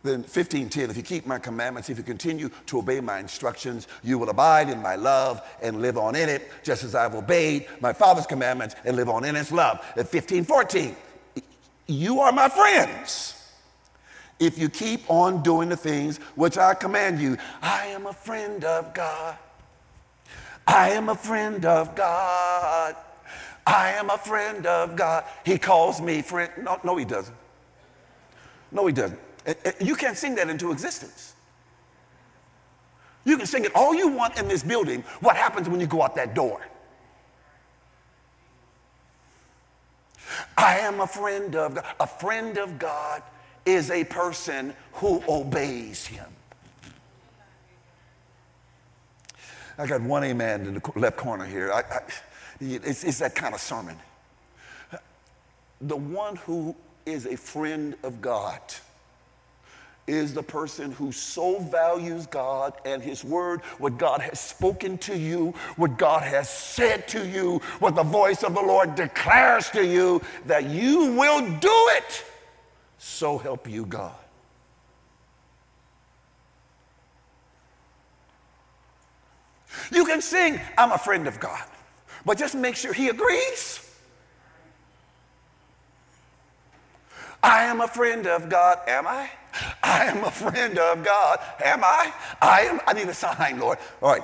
[0.05, 4.19] then 15:10, if you keep my commandments, if you continue to obey my instructions, you
[4.19, 7.93] will abide in my love and live on in it, just as I've obeyed my
[7.93, 9.85] Father's commandments and live on in his love.
[9.97, 10.95] At 15:14,
[11.87, 13.33] you are my friends.
[14.39, 18.65] If you keep on doing the things which I command you, I am a friend
[18.65, 19.39] of God.
[20.67, 22.97] I am a friend of God.
[23.67, 25.25] I am a friend of God.
[25.45, 26.53] He calls me friend.
[26.63, 27.37] No, no, he doesn't.
[28.71, 29.19] No, he doesn't.
[29.47, 31.35] Eh, eh, you can't sing that into existence.
[33.25, 35.03] You can sing it all you want in this building.
[35.21, 36.61] What happens when you go out that door?
[40.57, 41.85] I am a friend of God.
[42.01, 43.23] A friend of God
[43.65, 46.27] is a person who obeys him.
[49.79, 51.73] I got one amen in the left corner here.
[51.73, 52.01] I, I,
[52.61, 53.97] it's, it's that kind of sermon.
[55.83, 56.75] The one who
[57.05, 58.61] is a friend of God
[60.07, 65.17] is the person who so values God and His Word, what God has spoken to
[65.17, 69.85] you, what God has said to you, what the voice of the Lord declares to
[69.85, 72.25] you, that you will do it.
[72.99, 74.15] So help you God.
[79.93, 81.63] You can sing, I'm a friend of God,
[82.25, 83.83] but just make sure He agrees.
[87.43, 89.31] I am a friend of God, am I?
[89.83, 91.39] I am a friend of God.
[91.65, 92.13] Am I?
[92.41, 92.81] I am.
[92.87, 93.79] I need a sign, Lord.
[94.03, 94.23] All right.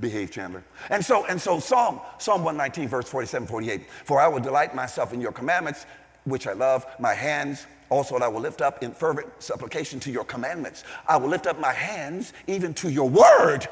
[0.00, 0.62] Behave, Chandler.
[0.90, 3.86] And so, and so Psalm, Psalm 119, verse 47, 48.
[4.04, 5.86] For I will delight myself in your commandments,
[6.24, 6.86] which I love.
[6.98, 10.84] My hands also I will lift up in fervent supplication to your commandments.
[11.06, 13.68] I will lift up my hands even to your word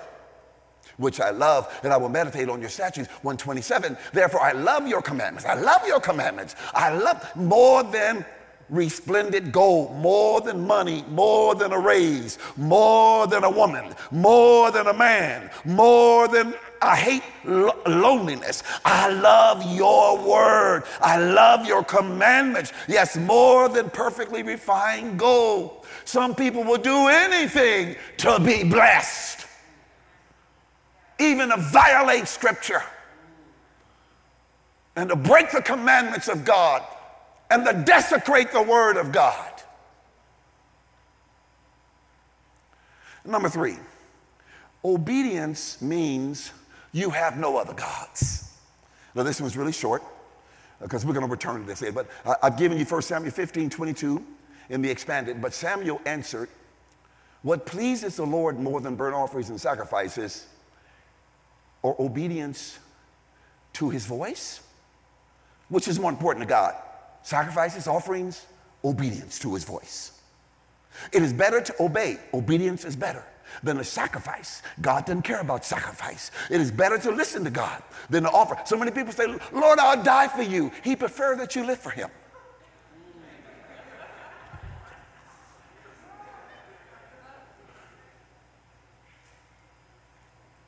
[0.97, 3.09] which I love, and I will meditate on your statutes.
[3.23, 3.97] 127.
[4.13, 5.45] Therefore, I love your commandments.
[5.45, 6.55] I love your commandments.
[6.73, 8.25] I love more than
[8.69, 14.87] resplendent gold, more than money, more than a raise, more than a woman, more than
[14.87, 18.63] a man, more than I hate lo- loneliness.
[18.85, 20.85] I love your word.
[21.01, 22.73] I love your commandments.
[22.89, 25.87] Yes, more than perfectly refined gold.
[26.05, 29.47] Some people will do anything to be blessed,
[31.19, 32.83] even to violate scripture
[34.97, 36.83] and to break the commandments of God
[37.51, 39.51] and to desecrate the word of God.
[43.25, 43.77] Number three,
[44.85, 46.53] obedience means
[46.93, 48.53] you have no other gods.
[49.15, 52.09] Now, this one's really short uh, because we're going to return to this but
[52.43, 54.25] I've given you 1 Samuel 15 22
[54.71, 55.41] in the expanded.
[55.41, 56.49] But Samuel answered,
[57.43, 60.47] What pleases the Lord more than burnt offerings and sacrifices
[61.83, 62.79] or obedience
[63.75, 64.61] to his voice?
[65.69, 66.75] Which is more important to God?
[67.25, 68.47] Sacrifices, offerings,
[68.85, 70.21] obedience to his voice.
[71.11, 72.19] It is better to obey.
[72.33, 73.25] Obedience is better
[73.63, 74.63] than a sacrifice.
[74.81, 76.31] God doesn't care about sacrifice.
[76.51, 78.59] It is better to listen to God than to offer.
[78.67, 80.71] So many people say, Lord, I'll die for you.
[80.83, 82.11] He prefers that you live for him.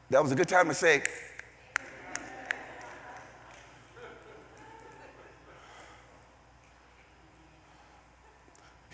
[0.08, 1.02] That was a good time to say,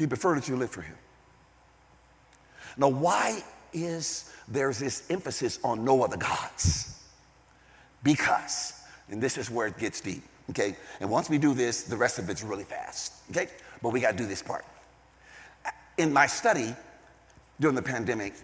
[0.02, 0.96] He preferred that you live for him.
[2.76, 7.04] Now, why is there's this emphasis on no other gods?
[8.02, 10.74] Because, and this is where it gets deep, okay?
[10.98, 13.46] And once we do this, the rest of it's really fast, okay?
[13.80, 14.64] But we got to do this part.
[15.96, 16.74] In my study
[17.60, 18.34] during the pandemic,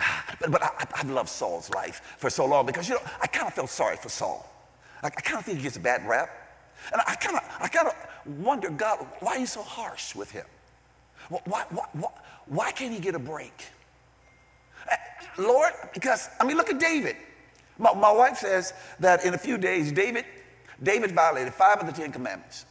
[0.40, 3.46] but, but I, have loved Saul's life for so long because, you know, I kind
[3.46, 4.52] of felt sorry for Saul.
[5.00, 6.28] I, I kind of think he gets a bad rap.
[6.92, 10.30] And I kind of, I kind of wonder, God, why are you so harsh with
[10.30, 10.46] him?
[11.28, 12.08] Why, why, why,
[12.46, 13.52] why can't he get a break?
[14.90, 14.96] Eh,
[15.38, 17.16] Lord, because, I mean, look at David.
[17.78, 20.24] My, my wife says that in a few days, David,
[20.82, 22.66] David violated five of the Ten Commandments.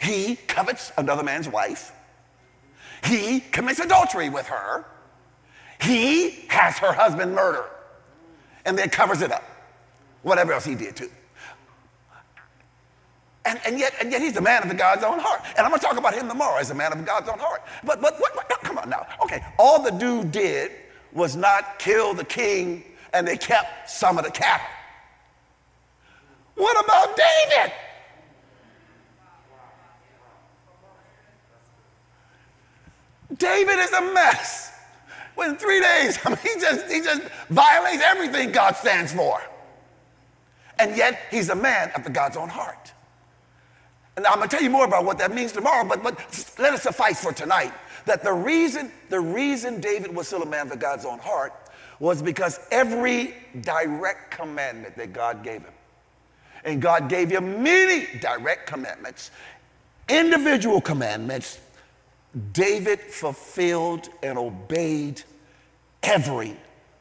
[0.00, 1.92] He covets another man's wife.
[3.04, 4.84] He commits adultery with her.
[5.80, 7.70] He has her husband murdered
[8.64, 9.44] and then covers it up.
[10.22, 11.10] Whatever else he did too.
[13.46, 15.42] And, and, yet, and yet he's a man of God's own heart.
[15.50, 17.62] And I'm going to talk about him tomorrow as a man of God's own heart.
[17.84, 19.06] But, but what, what, come on now.
[19.22, 20.72] Okay, all the dude did
[21.12, 24.66] was not kill the king and they kept some of the cattle.
[26.54, 27.72] What about David?
[33.36, 34.73] David is a mess.
[35.36, 39.40] Within three days, I mean, he just, he just violates everything God stands for.
[40.78, 42.92] And yet, he's a man after God's own heart.
[44.16, 46.18] And I'm going to tell you more about what that means tomorrow, but, but
[46.58, 47.72] let it suffice for tonight
[48.06, 51.52] that the reason, the reason David was still a man after God's own heart
[51.98, 55.72] was because every direct commandment that God gave him,
[56.64, 59.30] and God gave him many direct commandments,
[60.08, 61.58] individual commandments
[62.52, 65.22] David fulfilled and obeyed
[66.02, 66.56] every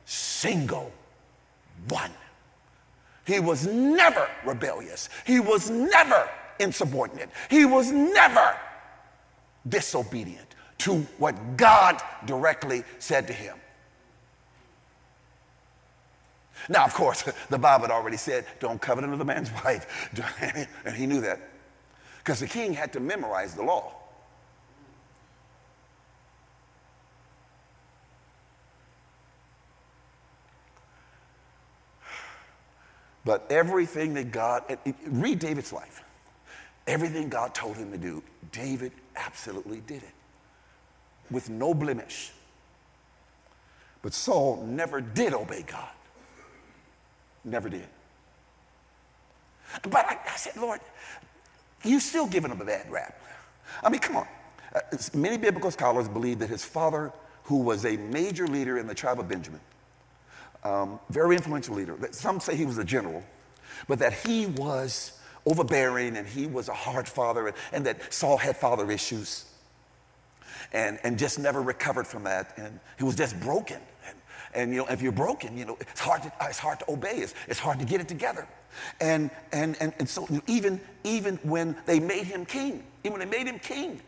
[0.06, 0.92] single
[1.90, 2.12] one.
[3.26, 5.10] He was never rebellious.
[5.26, 6.30] He was never
[6.60, 7.30] insubordinate.
[7.50, 8.58] He was never
[9.68, 13.56] disobedient to what God directly said to him.
[16.70, 20.10] Now, of course, the Bible had already said, don't covet another man's wife.
[20.86, 21.40] And he knew that
[22.20, 23.94] because the king had to memorize the law.
[33.26, 36.04] But everything that God, read David's life.
[36.86, 38.22] Everything God told him to do,
[38.52, 40.14] David absolutely did it
[41.32, 42.32] with no blemish.
[44.02, 45.90] But Saul never did obey God.
[47.46, 47.88] Never did.
[49.84, 50.82] But I, I said, Lord,
[51.84, 53.22] you're still giving him a bad rap.
[53.82, 54.28] I mean, come on.
[54.76, 54.80] Uh,
[55.14, 57.12] many biblical scholars believe that his father,
[57.44, 59.62] who was a major leader in the tribe of Benjamin,
[60.64, 61.98] um, very influential leader.
[62.12, 63.24] Some say he was a general,
[63.88, 68.38] but that he was overbearing and he was a hard father, and, and that Saul
[68.38, 69.46] had father issues
[70.72, 72.54] and, and just never recovered from that.
[72.58, 73.80] And he was just broken.
[74.08, 74.18] And,
[74.56, 77.18] and you know, if you're broken, you know, it's hard to, it's hard to obey,
[77.18, 78.48] it's, it's hard to get it together.
[79.00, 83.38] And, and, and, and so even, even when they made him king, even when they
[83.38, 84.02] made him king,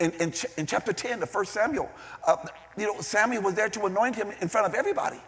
[0.00, 1.88] in, in, ch- in chapter 10 of 1 Samuel,
[2.26, 2.36] uh,
[2.76, 5.20] you know, Samuel was there to anoint him in front of everybody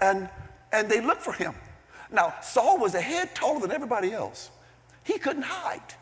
[0.00, 0.28] and,
[0.72, 1.54] and they looked for him.
[2.10, 4.50] Now, Saul was a head taller than everybody else.
[5.04, 5.94] He couldn't hide.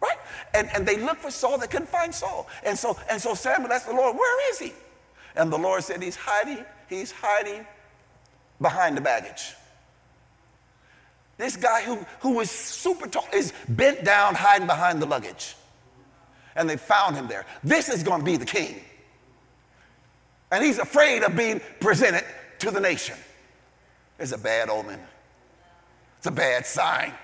[0.00, 0.18] Right?
[0.54, 2.48] And, and they looked for Saul, they couldn't find Saul.
[2.64, 4.72] And so, and so Samuel asked the Lord, Where is he?
[5.36, 7.66] And the Lord said, He's hiding, he's hiding
[8.60, 9.54] behind the baggage.
[11.36, 15.56] This guy who, who was super tall is bent down, hiding behind the luggage.
[16.54, 17.46] And they found him there.
[17.64, 18.82] This is going to be the king.
[20.50, 22.24] And he's afraid of being presented
[22.60, 23.16] to the nation.
[24.18, 25.00] It's a bad omen.
[26.18, 27.14] It's a bad sign.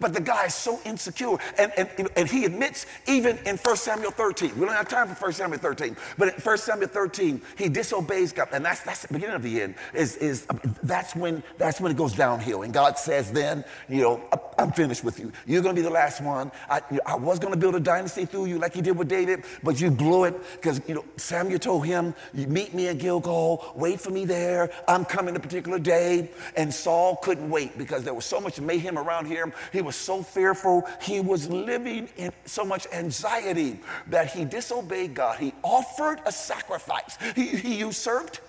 [0.00, 1.36] But the guy is so insecure.
[1.58, 5.26] And, and, and he admits, even in 1 Samuel 13, we don't have time for
[5.26, 8.48] 1 Samuel 13, but in 1 Samuel 13, he disobeys God.
[8.52, 9.74] And that's, that's the beginning of the end.
[9.94, 10.46] Is, is,
[10.82, 12.62] that's, when, that's when it goes downhill.
[12.62, 14.22] And God says, then, you know,
[14.58, 15.32] I'm finished with you.
[15.46, 16.52] You're going to be the last one.
[16.68, 19.44] I, I was going to build a dynasty through you like he did with David,
[19.62, 24.00] but you blew it because, you know, Samuel told him, meet me in Gilgal, wait
[24.00, 24.70] for me there.
[24.86, 26.30] I'm coming a particular day.
[26.56, 29.52] And Saul couldn't wait because there was so much mayhem around him.
[29.72, 30.88] He was so fearful.
[31.02, 35.38] He was living in so much anxiety that he disobeyed God.
[35.38, 37.18] He offered a sacrifice.
[37.34, 38.40] He, he usurped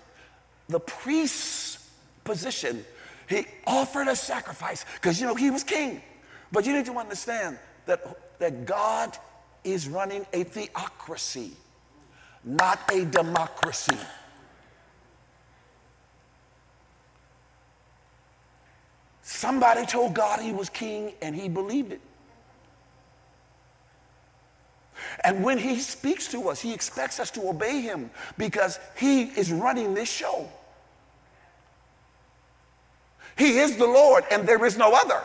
[0.68, 1.90] the priest's
[2.24, 2.86] position.
[3.28, 6.02] He offered a sacrifice because, you know, he was king.
[6.52, 9.18] But you need to understand that, that God
[9.64, 11.52] is running a theocracy,
[12.44, 13.98] not a democracy.
[19.40, 22.02] Somebody told God he was king and he believed it.
[25.24, 29.50] And when he speaks to us, he expects us to obey him because he is
[29.50, 30.50] running this show.
[33.38, 35.22] He is the Lord and there is no other.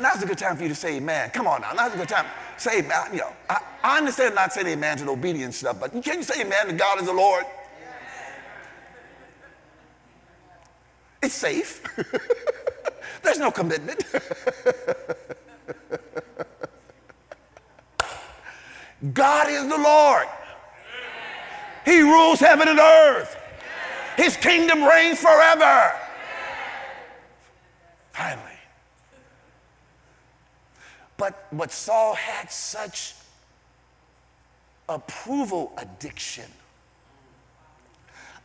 [0.00, 1.30] Now's a good time for you to say amen.
[1.30, 2.26] Come on now, now's a good time.
[2.56, 3.08] Say amen.
[3.10, 6.22] You know, I, I understand not saying amen to the obedience stuff, but can you
[6.22, 7.44] say amen to God is the Lord?
[11.20, 11.82] It's safe.
[13.22, 14.04] There's no commitment.
[19.12, 20.26] God is the Lord.
[21.84, 23.36] He rules heaven and earth.
[24.16, 25.92] His kingdom reigns forever.
[28.10, 28.44] Finally.
[31.16, 33.14] But, but Saul had such
[34.88, 36.44] approval addiction.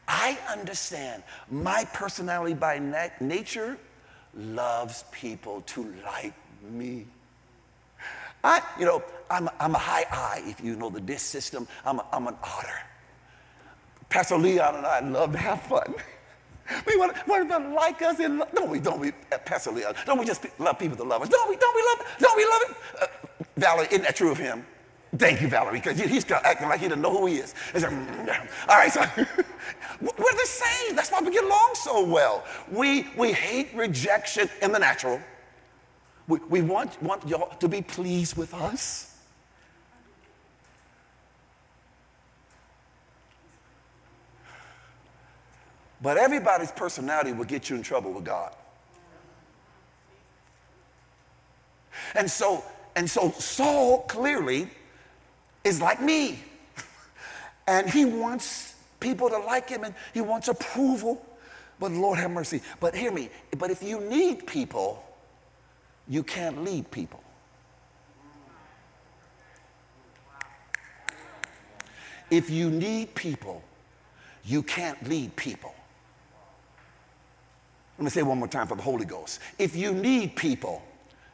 [0.08, 2.80] I understand my personality by
[3.20, 3.78] nature
[4.36, 6.34] loves people to like
[6.70, 7.06] me.
[8.44, 11.68] I, you know, I'm, I'm a high I, if you know the DISC system.
[11.86, 12.80] I'm, a, I'm an otter.
[14.10, 15.94] Pastor Leon and I love to have fun.
[16.88, 18.50] We want, want to like us and love.
[18.54, 21.28] Don't we, don't we, uh, Pastor Leon, don't we just love people to love us?
[21.28, 22.76] Don't we, don't we love, don't we love him?
[23.02, 23.08] Uh,
[23.58, 24.66] Valerie, isn't that true of him?
[25.18, 27.54] Thank you, Valerie, because he's acting like he doesn't know who he is.
[27.74, 29.02] Like, mm, all right, so
[30.02, 30.96] we're the same.
[30.96, 32.44] That's why we get along so well.
[32.72, 35.22] We, we hate rejection in the natural.
[36.28, 39.16] We, we want, want y'all to be pleased with us.
[46.02, 48.54] But everybody's personality will get you in trouble with God.
[52.16, 52.64] And so,
[52.96, 54.70] and so Saul clearly
[55.64, 56.44] is like me.
[57.68, 61.26] And he wants people to like him and he wants approval.
[61.80, 62.62] But Lord have mercy.
[62.80, 63.30] But hear me.
[63.58, 65.04] But if you need people,
[66.08, 67.24] you can't lead people.
[72.30, 73.64] If you need people,
[74.44, 75.74] you can't lead people.
[77.98, 79.40] Let me say one more time for the Holy Ghost.
[79.60, 80.82] If you need people,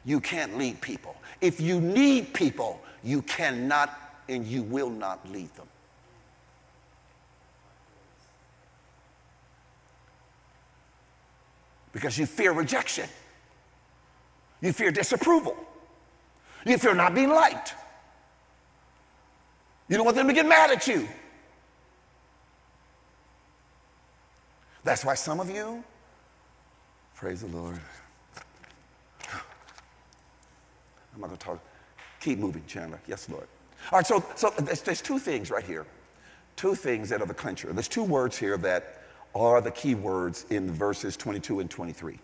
[0.04, 1.16] you can't lead people.
[1.42, 5.68] If you need people, you cannot and you will not lead them.
[11.92, 13.10] Because you fear rejection.
[14.62, 15.58] You fear disapproval.
[16.66, 17.74] You fear not being liked.
[19.88, 21.08] You don't want them to get mad at you.
[24.84, 25.84] That's why some of you,
[27.16, 27.80] praise the Lord.
[31.16, 31.60] I'm not going to talk.
[32.20, 33.00] Keep moving, Chandler.
[33.08, 33.48] Yes, Lord.
[33.92, 35.86] All right, so, so there's, there's two things right here.
[36.56, 37.72] Two things that are the clincher.
[37.72, 39.02] There's two words here that
[39.34, 42.20] are the key words in verses 22 and 23.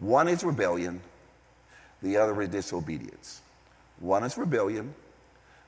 [0.00, 1.00] One is rebellion,
[2.02, 3.42] the other is disobedience.
[4.00, 4.94] One is rebellion,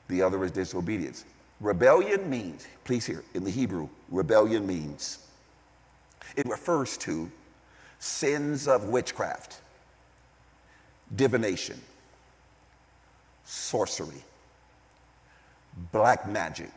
[0.07, 1.25] the other is disobedience.
[1.59, 5.19] Rebellion means, please hear, in the Hebrew, rebellion means,
[6.35, 7.31] it refers to
[7.99, 9.59] sins of witchcraft,
[11.15, 11.79] divination,
[13.43, 14.23] sorcery,
[15.91, 16.71] black magic,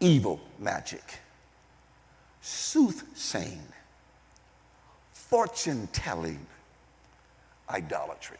[0.00, 1.18] evil magic,
[2.40, 3.66] soothsaying,
[5.12, 6.46] fortune telling,
[7.70, 8.38] idolatry.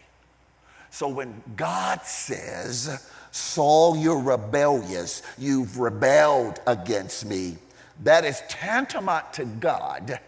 [0.91, 7.59] So when God says, Saul, you're rebellious, you've rebelled against me,
[8.05, 10.21] that is tantamount to God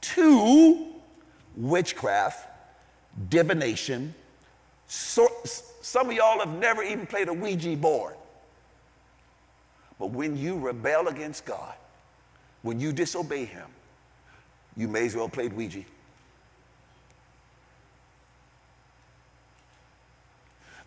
[0.00, 0.86] to
[1.56, 2.48] witchcraft,
[3.28, 4.14] divination.
[4.92, 8.16] So, some of y'all have never even played a Ouija board.
[10.00, 11.74] But when you rebel against God,
[12.62, 13.68] when you disobey Him,
[14.76, 15.84] you may as well play Ouija.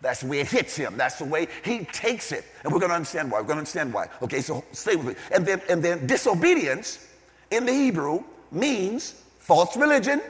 [0.02, 0.98] That's the way it hits him.
[0.98, 2.44] That's the way he takes it.
[2.62, 3.38] And we're going to understand why.
[3.38, 4.08] We're going to understand why.
[4.20, 5.14] Okay, so stay with me.
[5.32, 7.08] And then, and then disobedience
[7.50, 10.20] in the Hebrew means false religion,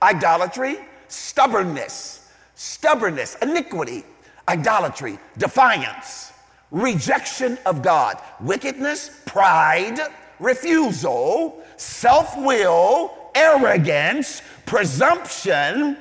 [0.00, 2.19] idolatry, stubbornness,
[2.60, 4.04] stubbornness, iniquity,
[4.46, 6.30] idolatry, defiance,
[6.70, 9.98] rejection of God, wickedness, pride,
[10.38, 15.96] refusal, self will, arrogance, presumption,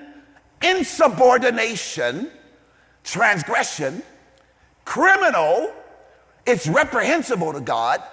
[0.61, 2.29] insubordination,
[3.05, 4.03] transgression,
[4.83, 5.71] criminal,
[6.45, 8.03] it's reprehensible to God,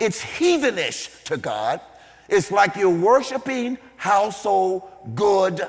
[0.00, 1.80] it's heathenish to God.
[2.28, 4.82] It's like you're worshiping household
[5.14, 5.60] good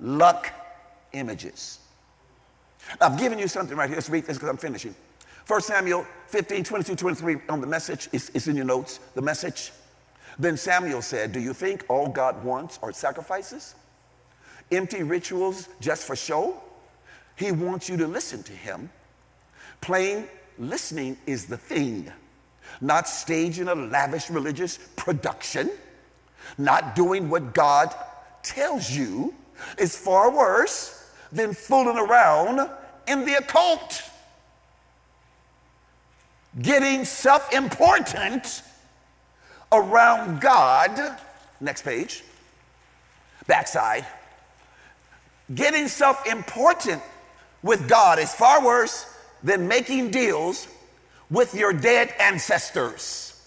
[0.00, 0.52] luck
[1.12, 1.78] images.
[3.00, 3.96] I've given you something right here.
[3.96, 4.94] Let's read this because I'm finishing.
[5.46, 8.08] 1 Samuel 15, 22, 23 on the message.
[8.12, 9.72] It's, it's in your notes, the message.
[10.38, 13.74] Then Samuel said, Do you think all God wants are sacrifices?
[14.70, 16.60] Empty rituals just for show?
[17.36, 18.90] He wants you to listen to him.
[19.80, 20.28] Plain
[20.58, 22.12] listening is the thing,
[22.80, 25.70] not staging a lavish religious production,
[26.58, 27.94] not doing what God
[28.42, 29.34] tells you
[29.78, 30.97] is far worse
[31.32, 32.68] than fooling around
[33.06, 34.02] in the occult.
[36.60, 38.62] Getting self important
[39.70, 41.18] around God.
[41.60, 42.24] Next page.
[43.46, 44.06] Backside.
[45.54, 47.02] Getting self important
[47.62, 49.06] with God is far worse
[49.42, 50.68] than making deals
[51.30, 53.40] with your dead ancestors.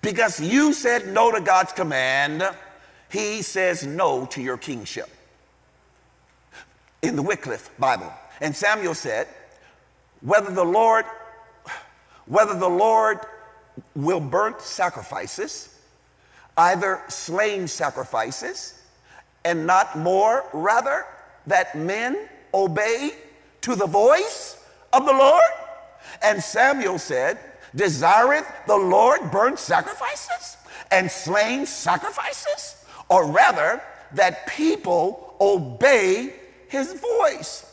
[0.00, 2.42] Because you said no to God's command,
[3.10, 5.10] He says no to your kingship.
[7.02, 8.12] In the Wycliffe Bible.
[8.40, 9.28] And Samuel said,
[10.20, 11.04] whether the Lord,
[12.26, 13.20] whether the Lord
[13.94, 15.78] will burn sacrifices,
[16.56, 18.82] either slain sacrifices,
[19.44, 21.06] and not more, rather,
[21.46, 23.12] that men obey
[23.60, 25.42] to the voice of the Lord?
[26.22, 27.38] And Samuel said,
[27.74, 30.56] Desireth the Lord burnt sacrifices
[30.90, 32.84] and slain sacrifices?
[33.08, 33.82] Or rather,
[34.12, 36.32] that people obey
[36.68, 37.72] his voice.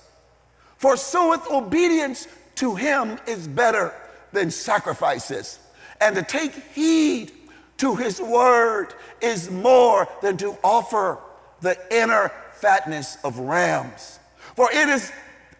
[0.77, 3.93] For with obedience to him is better
[4.31, 5.59] than sacrifices,
[6.01, 7.31] and to take heed
[7.77, 11.19] to his word is more than to offer
[11.61, 14.19] the inner fatness of rams.
[14.55, 15.11] For it is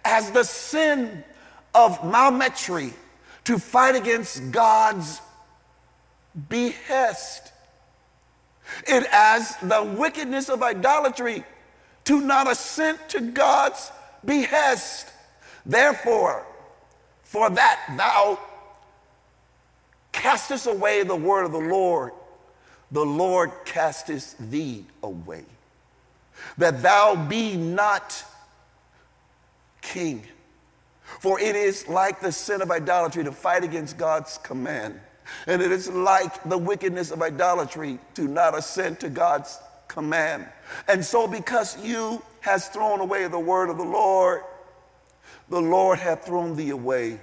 [0.06, 1.24] as the sin
[1.74, 2.94] of maumetry
[3.46, 5.22] to fight against God's
[6.50, 7.52] behest.
[8.88, 11.44] It as the wickedness of idolatry
[12.06, 13.92] to not assent to God's
[14.26, 15.08] behest.
[15.66, 16.46] Therefore,
[17.24, 18.40] for that thou
[20.12, 22.12] castest away the word of the Lord,
[22.92, 25.46] the Lord casteth thee away.
[26.58, 28.24] That thou be not
[29.82, 30.24] king.
[31.20, 35.00] For it is like the sin of idolatry to fight against God's command.
[35.48, 40.48] And it is like the wickedness of idolatry to not assent to God's command.
[40.88, 44.44] And so, because you has thrown away the word of the Lord,
[45.50, 47.20] the Lord hath thrown thee away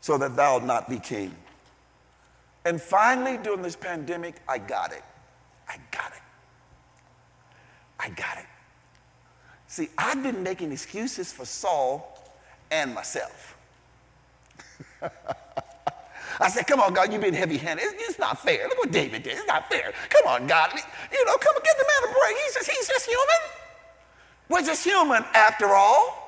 [0.00, 1.34] so that thou not be king.
[2.64, 5.02] And finally, during this pandemic, I got it.
[5.68, 6.22] I got it.
[7.98, 8.46] I got it.
[9.68, 12.32] See, I've been making excuses for Saul
[12.70, 13.56] and myself.
[16.40, 17.84] I said, come on, God, you've been heavy handed.
[17.84, 18.68] It's, it's, not fair.
[18.68, 19.36] Look what David did.
[19.38, 19.92] It's not fair.
[20.10, 20.70] Come on, God.
[21.12, 22.36] You know, come on, give the man a break.
[22.44, 23.42] He's just, he's just human.
[24.48, 26.22] We're just human after all.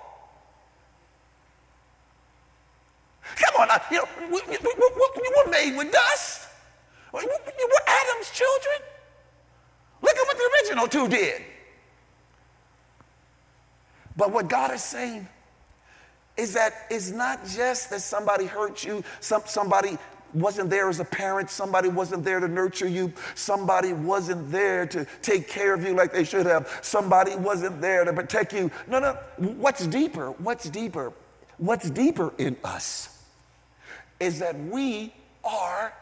[3.37, 6.49] Come on, you know, we, we, we were made with dust.
[7.13, 8.77] We're Adam's children.
[10.03, 11.43] Look at what the original two did.
[14.17, 15.29] But what God is saying
[16.39, 19.99] is that it's not just that somebody hurt you, some, somebody
[20.33, 25.05] wasn't there as a parent, somebody wasn't there to nurture you, somebody wasn't there to
[25.21, 28.71] take care of you like they should have, somebody wasn't there to protect you.
[28.87, 29.15] No, no,
[29.55, 30.31] what's deeper?
[30.33, 31.13] What's deeper?
[31.59, 33.23] What's deeper in us
[34.21, 35.13] is that we
[35.43, 35.93] are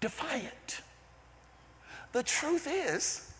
[0.00, 0.80] defiant.
[2.12, 3.32] The truth is,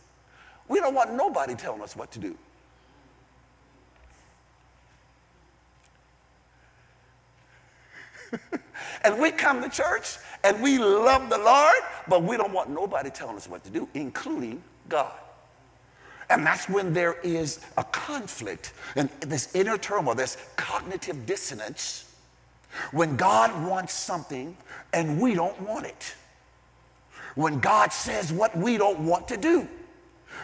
[0.68, 2.36] we don't want nobody telling us what to do.
[9.02, 11.76] and we come to church and we love the Lord,
[12.08, 15.12] but we don't want nobody telling us what to do, including God.
[16.28, 22.14] And that's when there is a conflict and this inner turmoil, this cognitive dissonance,
[22.92, 24.56] when God wants something
[24.92, 26.14] and we don't want it.
[27.36, 29.68] When God says what we don't want to do.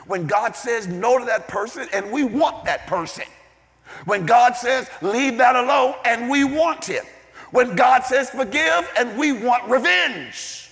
[0.07, 3.25] When God says no to that person and we want that person.
[4.05, 7.05] When God says, leave that alone, and we want it.
[7.53, 10.71] When God says, forgive, and we want revenge.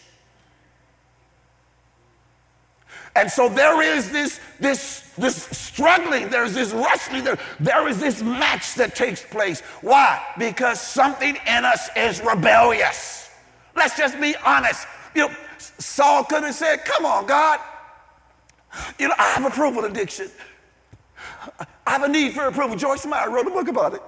[3.16, 8.22] And so there is this, this, this struggling, there's this wrestling, there, there is this
[8.22, 9.60] match that takes place.
[9.82, 10.24] Why?
[10.38, 13.30] Because something in us is rebellious.
[13.74, 14.86] Let's just be honest.
[15.14, 17.60] You know, Saul could have said, Come on, God.
[18.98, 20.30] You know, I have approval addiction.
[21.58, 22.76] I have a need for approval.
[22.76, 24.02] Joyce Meyer wrote a book about it.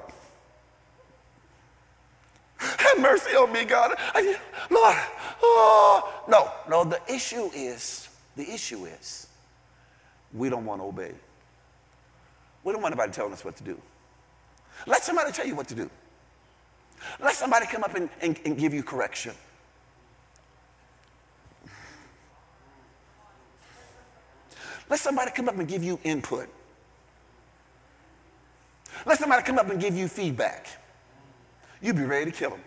[2.79, 3.95] Have mercy on me, God.
[4.15, 4.37] I,
[4.71, 4.97] Lord,
[5.43, 6.25] oh.
[6.29, 9.27] No, no, the issue is, the issue is,
[10.33, 11.13] we don't want to obey.
[12.65, 13.81] We don't want anybody telling us what to do.
[14.87, 15.91] Let somebody tell you what to do.
[17.21, 19.35] Let somebody come up and, and, and give you correction.
[24.89, 26.49] Let somebody come up and give you input.
[29.07, 30.67] Let somebody come up and give you feedback.
[31.83, 32.61] You'd be ready to kill them.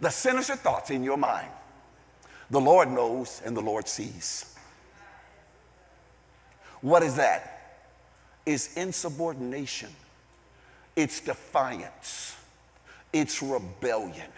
[0.00, 1.50] The sinister thoughts in your mind.
[2.50, 4.54] The Lord knows and the Lord sees.
[6.80, 7.56] What is that?
[8.46, 9.90] It's insubordination,
[10.96, 12.36] it's defiance,
[13.12, 14.30] it's rebellion.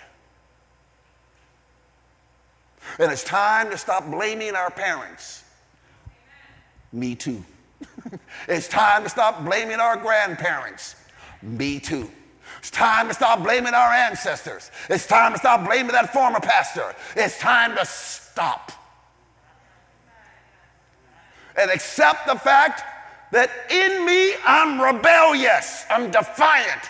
[2.98, 5.44] And it's time to stop blaming our parents
[6.92, 7.42] me too.
[8.48, 10.96] it's time to stop blaming our grandparents.
[11.42, 12.10] Me too.
[12.62, 14.70] It's time to stop blaming our ancestors.
[14.88, 16.94] It's time to stop blaming that former pastor.
[17.16, 18.70] It's time to stop
[21.56, 22.84] and accept the fact
[23.32, 26.82] that in me I'm rebellious, I'm defiant,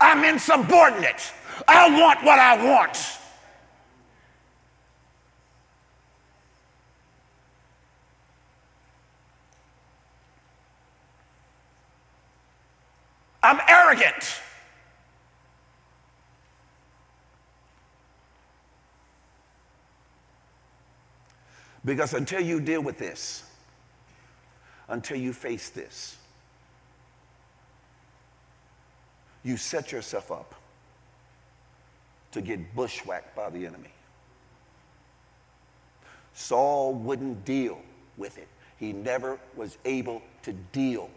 [0.00, 1.32] I'm insubordinate.
[1.68, 2.98] I want what I want.
[13.44, 14.41] I'm arrogant.
[21.84, 23.42] Because until you deal with this,
[24.88, 26.16] until you face this,
[29.42, 30.54] you set yourself up
[32.30, 33.92] to get bushwhacked by the enemy.
[36.34, 37.80] Saul wouldn't deal
[38.16, 38.48] with it.
[38.78, 41.10] He never was able to deal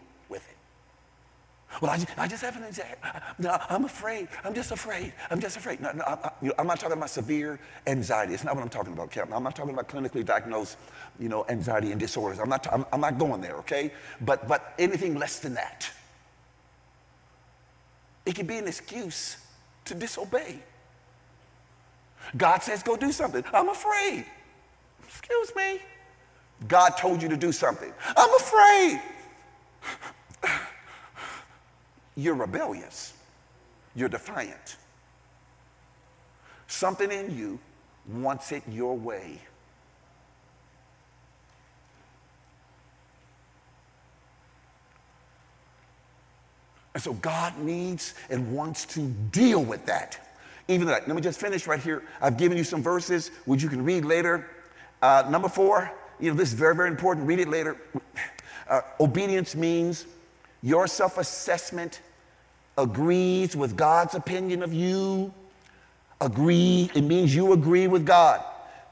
[1.80, 2.94] well, I just, I just have an anxiety.
[3.02, 4.28] Uh, no, I'm afraid.
[4.44, 5.12] I'm just afraid.
[5.30, 5.80] I'm just afraid.
[5.80, 8.34] No, no, I, am not talking about severe anxiety.
[8.34, 9.34] It's not what I'm talking about, Captain.
[9.34, 10.78] I'm not talking about clinically diagnosed,
[11.18, 12.38] you know, anxiety and disorders.
[12.38, 13.92] I'm not, I'm, I'm not going there, okay?
[14.20, 15.90] But, but anything less than that.
[18.24, 19.36] It can be an excuse
[19.84, 20.58] to disobey.
[22.36, 23.44] God says, go do something.
[23.52, 24.24] I'm afraid.
[25.06, 25.80] Excuse me.
[26.68, 27.92] God told you to do something.
[28.16, 29.00] I'm afraid.
[32.16, 33.12] You're rebellious.
[33.94, 34.76] You're defiant.
[36.66, 37.58] Something in you
[38.08, 39.40] wants it your way.
[46.94, 49.00] And so God needs and wants to
[49.30, 50.18] deal with that.
[50.66, 51.06] Even that.
[51.06, 52.02] Let me just finish right here.
[52.22, 54.48] I've given you some verses which you can read later.
[55.02, 57.26] Uh, number four, you know, this is very, very important.
[57.26, 57.76] Read it later.
[58.68, 60.06] Uh, obedience means
[60.60, 62.00] your self assessment
[62.78, 65.32] agrees with God's opinion of you.
[66.20, 68.42] Agree, it means you agree with God.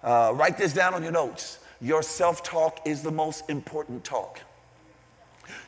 [0.02, 1.58] Uh, write this down on your notes.
[1.80, 4.40] Your self talk is the most important talk.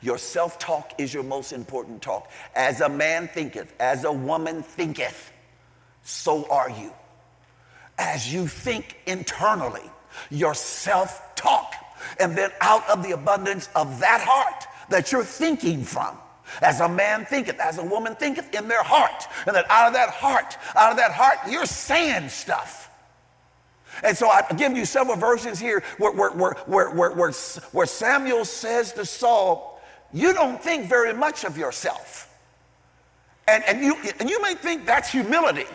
[0.03, 2.31] Your self talk is your most important talk.
[2.55, 5.33] As a man thinketh, as a woman thinketh,
[6.03, 6.93] so are you.
[7.99, 9.91] As you think internally,
[10.31, 11.75] your self talk,
[12.21, 16.17] and then out of the abundance of that heart that you're thinking from,
[16.63, 19.25] as a man thinketh, as a woman thinketh in their heart.
[19.47, 22.91] And that out of that heart, out of that heart, you're saying stuff.
[24.03, 28.45] And so I give you several verses here where, where, where, where, where, where Samuel
[28.45, 29.81] says to Saul,
[30.13, 32.29] You don't think very much of yourself.
[33.49, 35.67] And, and, you, and you may think that's humility.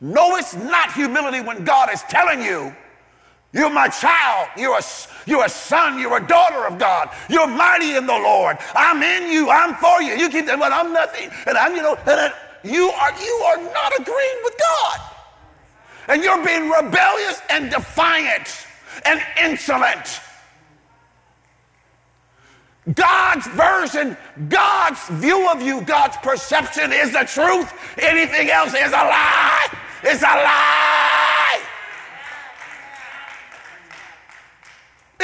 [0.00, 2.74] No, it's not humility when God is telling you
[3.54, 4.48] you're my child.
[4.56, 4.82] You're a,
[5.26, 6.00] you're a son.
[6.00, 7.08] You're a daughter of God.
[7.30, 8.58] You're mighty in the Lord.
[8.74, 9.48] I'm in you.
[9.48, 10.14] I'm for you.
[10.14, 11.30] You keep saying, well, I'm nothing.
[11.46, 12.34] And I'm, you know, and
[12.64, 15.00] you are, you are not agreeing with God.
[16.08, 18.66] And you're being rebellious and defiant
[19.06, 20.20] and insolent.
[22.92, 24.16] God's version,
[24.48, 27.72] God's view of you, God's perception is the truth.
[27.98, 29.68] Anything else is a lie.
[30.02, 31.13] It's a lie.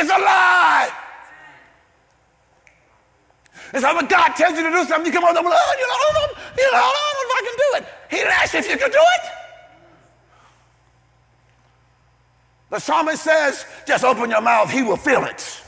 [0.01, 0.91] It's a lie.
[3.75, 5.87] It's like when God tells you to do something, you come up with, oh, you
[5.87, 7.85] know, you know, I don't know if I can do it.
[8.11, 9.31] He didn't ask if you could do it.
[12.71, 15.63] The psalmist says, just open your mouth, he will fill it.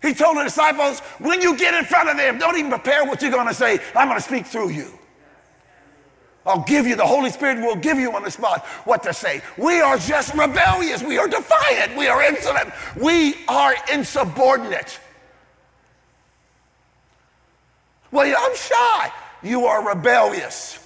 [0.00, 3.20] He told the disciples, when you get in front of them, don't even prepare what
[3.20, 3.80] you're going to say.
[3.96, 4.98] I'm going to speak through you.
[6.46, 9.42] I'll give you, the Holy Spirit will give you on the spot what to say.
[9.58, 11.02] We are just rebellious.
[11.02, 11.96] We are defiant.
[11.96, 12.72] We are insolent.
[12.96, 14.98] We are insubordinate.
[18.10, 19.12] Well, I'm shy.
[19.42, 20.78] You are rebellious.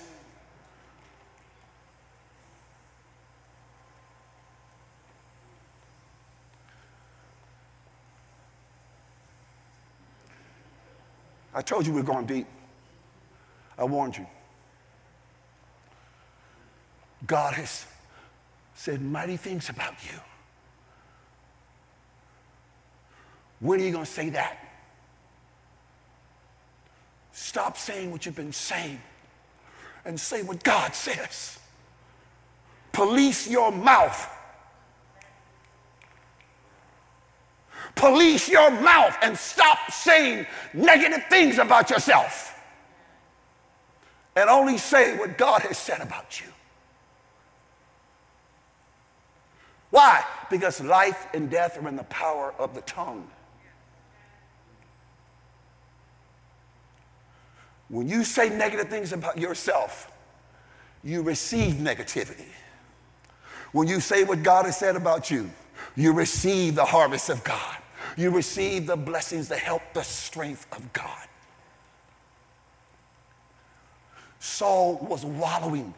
[11.55, 12.49] I told you we are going deep.
[13.79, 14.27] I warned you.
[17.27, 17.87] God has
[18.75, 20.19] said mighty things about you.
[23.61, 24.59] When are you going to say that?
[27.33, 29.01] Stop saying what you've been saying
[30.05, 31.59] and say what God says.
[32.93, 34.31] Police your mouth.
[37.95, 42.61] Police your mouth and stop saying negative things about yourself.
[44.37, 46.54] And only say what God has said about you.
[49.95, 50.25] Why?
[50.51, 53.31] Because life and death are in the power of the tongue.
[57.89, 60.11] When you say negative things about yourself,
[61.05, 62.49] you receive negativity.
[63.71, 65.49] When you say what God has said about you,
[65.95, 67.77] you receive the harvest of God.
[68.17, 71.29] You receive the blessings, the help, the strength of God.
[74.41, 75.95] Saul was wallowing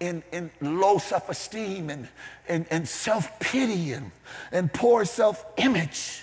[0.00, 2.08] in, low self esteem and,
[2.48, 4.10] and, and self pity and,
[4.52, 6.22] and poor self image.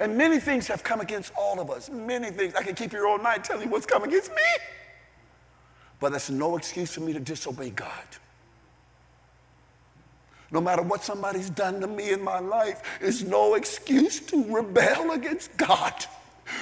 [0.00, 1.90] And many things have come against all of us.
[1.90, 2.54] Many things.
[2.54, 4.42] I can keep here all night telling you what's come against me.
[6.00, 7.90] But that's no excuse for me to disobey God.
[10.50, 15.10] No matter what somebody's done to me in my life, it's no excuse to rebel
[15.10, 15.92] against God.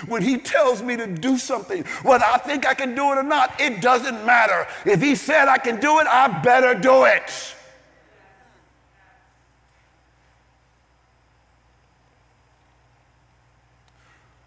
[0.07, 3.22] When he tells me to do something, whether I think I can do it or
[3.22, 4.66] not, it doesn't matter.
[4.84, 7.55] If he said I can do it, I better do it.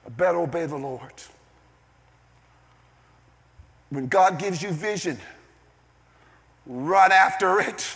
[0.05, 1.13] I better obey the Lord.
[3.89, 5.17] When God gives you vision,
[6.65, 7.95] run after it.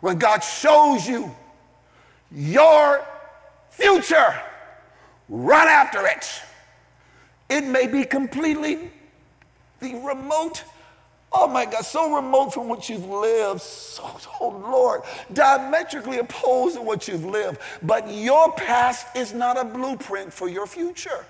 [0.00, 1.34] When God shows you
[2.30, 3.04] your
[3.76, 4.34] future.
[5.28, 6.26] Run after it.
[7.48, 8.90] It may be completely
[9.80, 10.64] the remote,
[11.32, 14.02] oh my God, so remote from what you've lived, so,
[14.40, 15.02] oh Lord,
[15.32, 17.58] diametrically opposed to what you've lived.
[17.82, 21.24] But your past is not a blueprint for your future.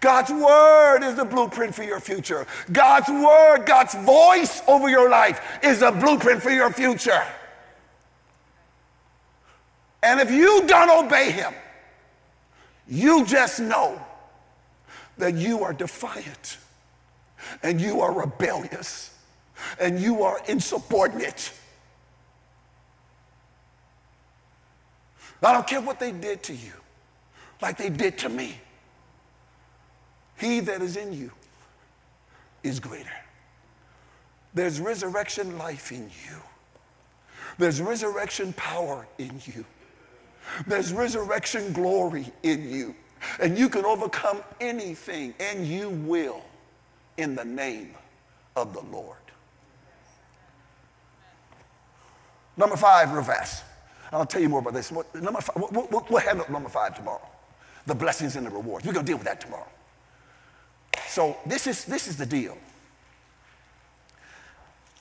[0.00, 2.46] God's word is the blueprint for your future.
[2.70, 7.22] God's word, God's voice over your life is a blueprint for your future.
[10.04, 11.54] And if you don't obey him,
[12.86, 14.00] you just know
[15.16, 16.58] that you are defiant
[17.62, 19.16] and you are rebellious
[19.80, 21.52] and you are insubordinate.
[25.42, 26.72] I don't care what they did to you,
[27.60, 28.58] like they did to me.
[30.38, 31.30] He that is in you
[32.62, 33.08] is greater.
[34.52, 36.36] There's resurrection life in you.
[37.58, 39.64] There's resurrection power in you.
[40.66, 42.94] There's resurrection glory in you.
[43.40, 46.42] And you can overcome anything, and you will
[47.16, 47.94] in the name
[48.56, 49.16] of the Lord.
[52.56, 53.64] Number five, fast.
[54.12, 54.92] I'll tell you more about this.
[54.92, 57.26] Number five, we'll, we'll handle number five tomorrow.
[57.86, 58.86] The blessings and the rewards.
[58.86, 59.66] We're going to deal with that tomorrow.
[61.08, 62.56] So this is, this is the deal.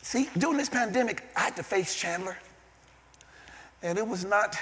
[0.01, 2.37] See, during this pandemic, I had to face Chandler.
[3.83, 4.57] And it was not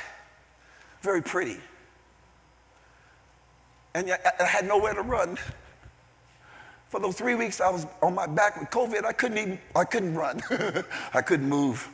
[1.01, 1.57] very pretty.
[3.93, 5.37] And I had nowhere to run.
[6.89, 9.83] For those three weeks I was on my back with COVID, I couldn't even, I
[9.83, 10.41] couldn't run.
[11.13, 11.89] I couldn't move.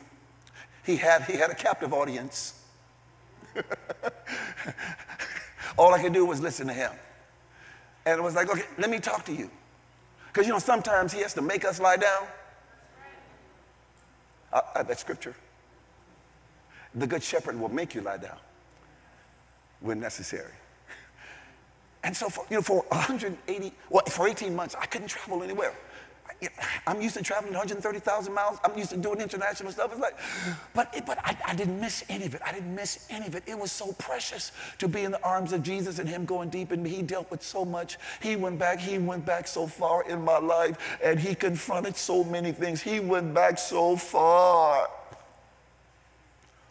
[0.86, 2.62] He had, he had a captive audience.
[5.78, 6.92] All I could do was listen to him.
[8.06, 9.50] And it was like, okay, let me talk to you.
[10.28, 12.24] Because, you know, sometimes he has to make us lie down.
[14.54, 15.36] I, I, that's scripture.
[16.96, 18.38] The good shepherd will make you lie down
[19.80, 20.54] when necessary.
[22.04, 25.74] And so, for, you know, for 180, well, for 18 months, I couldn't travel anywhere.
[26.86, 28.60] I'm used to traveling 130,000 miles.
[28.64, 29.92] I'm used to doing international stuff.
[29.92, 30.16] It's like,
[30.74, 32.42] but, it, but I, I didn't miss any of it.
[32.46, 33.44] I didn't miss any of it.
[33.48, 36.72] It was so precious to be in the arms of Jesus and Him going deep
[36.72, 36.92] in me.
[36.92, 37.98] He dealt with so much.
[38.22, 38.80] He went back.
[38.80, 42.82] He went back so far in my life, and He confronted so many things.
[42.82, 44.90] He went back so far.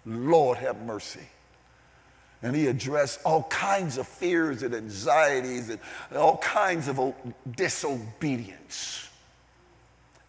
[0.04, 1.26] Lord have mercy.
[2.46, 5.80] And he addressed all kinds of fears and anxieties and
[6.14, 7.12] all kinds of
[7.56, 9.08] disobedience,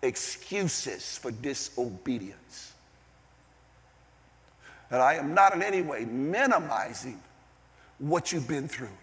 [0.02, 2.74] excuses for disobedience.
[4.90, 7.22] And I am not in any way minimizing
[8.00, 8.98] what you've been through.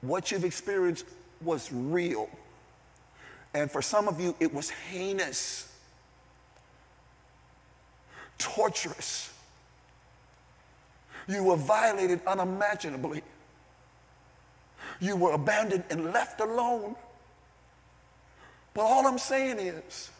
[0.00, 1.04] What you've experienced
[1.42, 2.30] was real.
[3.52, 5.70] And for some of you, it was heinous,
[8.38, 9.34] torturous
[11.30, 13.22] you were violated unimaginably.
[14.98, 16.96] You were abandoned and left alone.
[18.74, 20.10] But all I'm saying is,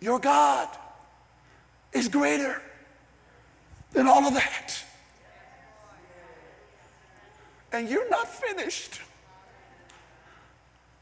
[0.00, 0.68] your God
[1.92, 2.60] is greater
[3.92, 4.84] than all of that.
[7.72, 9.00] And you're not finished.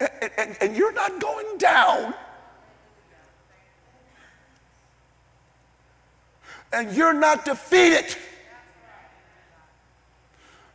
[0.00, 2.14] And, and, and, you're not going down.
[6.72, 8.16] And you're not defeated.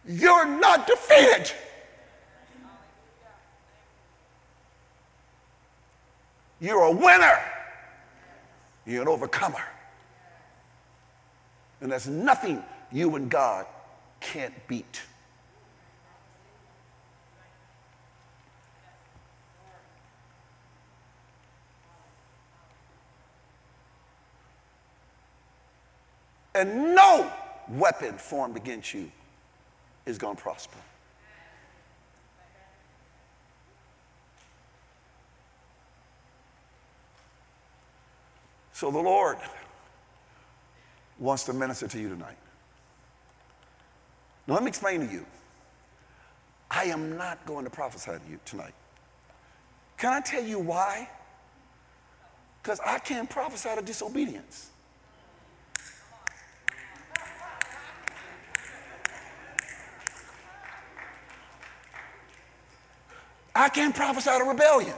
[0.08, 1.52] You're not defeated.
[6.62, 7.40] You're a winner.
[8.86, 9.64] You're an overcomer.
[11.82, 13.66] And there's nothing you and God
[14.22, 15.02] can't beat.
[26.56, 27.32] And no
[27.70, 29.12] weapon formed against you
[30.08, 30.78] is going to prosper.
[38.74, 39.38] So the Lord
[41.20, 42.38] wants to minister to you tonight.
[44.46, 45.26] Now, let me explain to you.
[46.70, 48.74] I am not going to prophesy to you tonight.
[49.98, 51.10] Can I tell you why?
[52.62, 54.70] Because I can't prophesy to disobedience.
[63.58, 64.94] I can't prophesy to rebellion.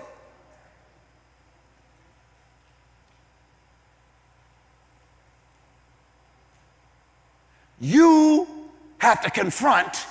[7.80, 8.46] You
[8.98, 10.06] have to confront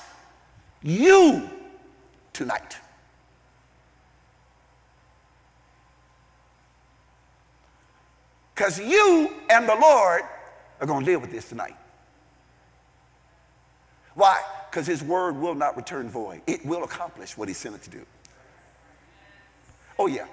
[0.83, 1.47] you
[2.33, 2.79] tonight.
[8.55, 10.23] Because you and the Lord
[10.81, 11.77] are going to deal with this tonight.
[14.15, 14.41] Why?
[14.71, 16.41] Because his word will not return void.
[16.47, 18.07] It will accomplish what he sent it to do.
[19.99, 20.27] Oh, yeah.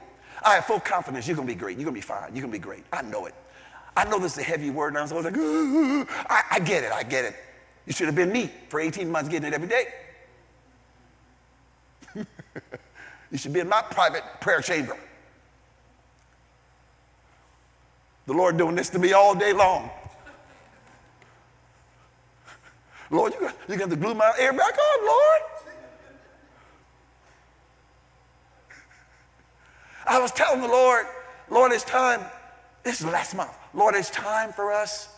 [0.43, 1.77] I have full confidence you're going to be great.
[1.77, 2.35] You're going to be fine.
[2.35, 2.83] You're going to be great.
[2.93, 3.33] I know it.
[3.97, 6.83] I know this is a heavy word so I was always like, I, I get
[6.83, 6.91] it.
[6.91, 7.35] I get it.
[7.85, 9.85] You should have been me for 18 months getting it every day.
[13.31, 14.97] you should be in my private prayer chamber.
[18.25, 19.89] The Lord doing this to me all day long.
[23.11, 23.33] Lord,
[23.67, 25.41] you're going to glue my ear back on, Lord.
[30.07, 31.06] I was telling the Lord,
[31.49, 32.22] Lord, it's time.
[32.84, 33.52] This is last month.
[33.73, 35.10] Lord, it's time for us.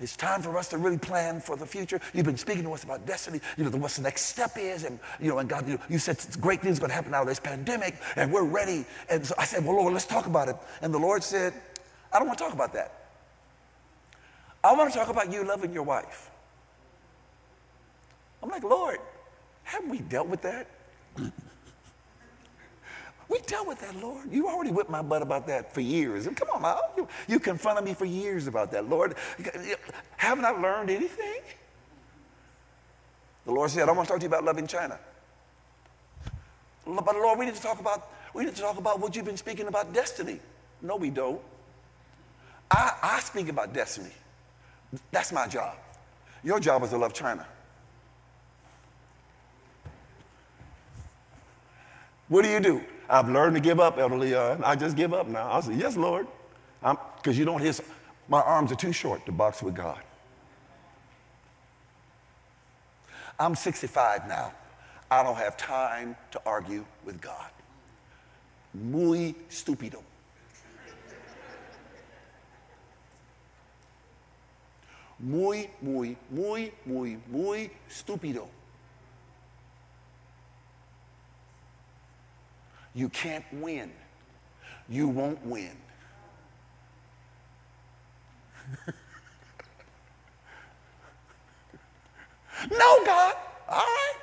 [0.00, 2.00] It's time for us to really plan for the future.
[2.12, 4.82] You've been speaking to us about destiny, you know, what the next step is.
[4.82, 7.28] And, you know, and God, you, you said great things going to happen out of
[7.28, 8.84] this pandemic, and we're ready.
[9.08, 10.56] And so I said, well, Lord, let's talk about it.
[10.80, 11.54] And the Lord said,
[12.12, 12.92] I don't want to talk about that.
[14.64, 16.30] I want to talk about you loving your wife.
[18.42, 18.98] I'm like, Lord,
[19.62, 20.66] haven't we dealt with that?
[23.28, 24.30] We dealt with that, Lord.
[24.30, 26.28] You already whipped my butt about that for years.
[26.34, 26.80] Come on, now.
[26.96, 29.14] You, you confronted me for years about that, Lord.
[30.16, 31.40] Haven't I learned anything?
[33.44, 34.98] The Lord said, I want to talk to you about loving China.
[36.84, 39.36] But Lord, we need to talk about we need to talk about what you've been
[39.36, 40.40] speaking about destiny.
[40.80, 41.40] No, we don't.
[42.70, 44.12] I, I speak about destiny.
[45.10, 45.76] That's my job.
[46.42, 47.46] Your job is to love China.
[52.28, 52.82] What do you do?
[53.08, 54.62] I've learned to give up, Elder Leon.
[54.64, 55.50] I just give up now.
[55.50, 56.26] I say, Yes, Lord.
[56.80, 57.80] Because you don't hit,
[58.28, 60.00] my arms are too short to box with God.
[63.38, 64.52] I'm 65 now.
[65.10, 67.50] I don't have time to argue with God.
[68.74, 70.02] Muy stupido.
[75.18, 78.48] Muy, muy, muy, muy, muy stupido.
[82.94, 83.90] You can't win
[84.92, 85.70] you won't win.
[92.70, 93.34] no, God.
[93.68, 94.14] All right.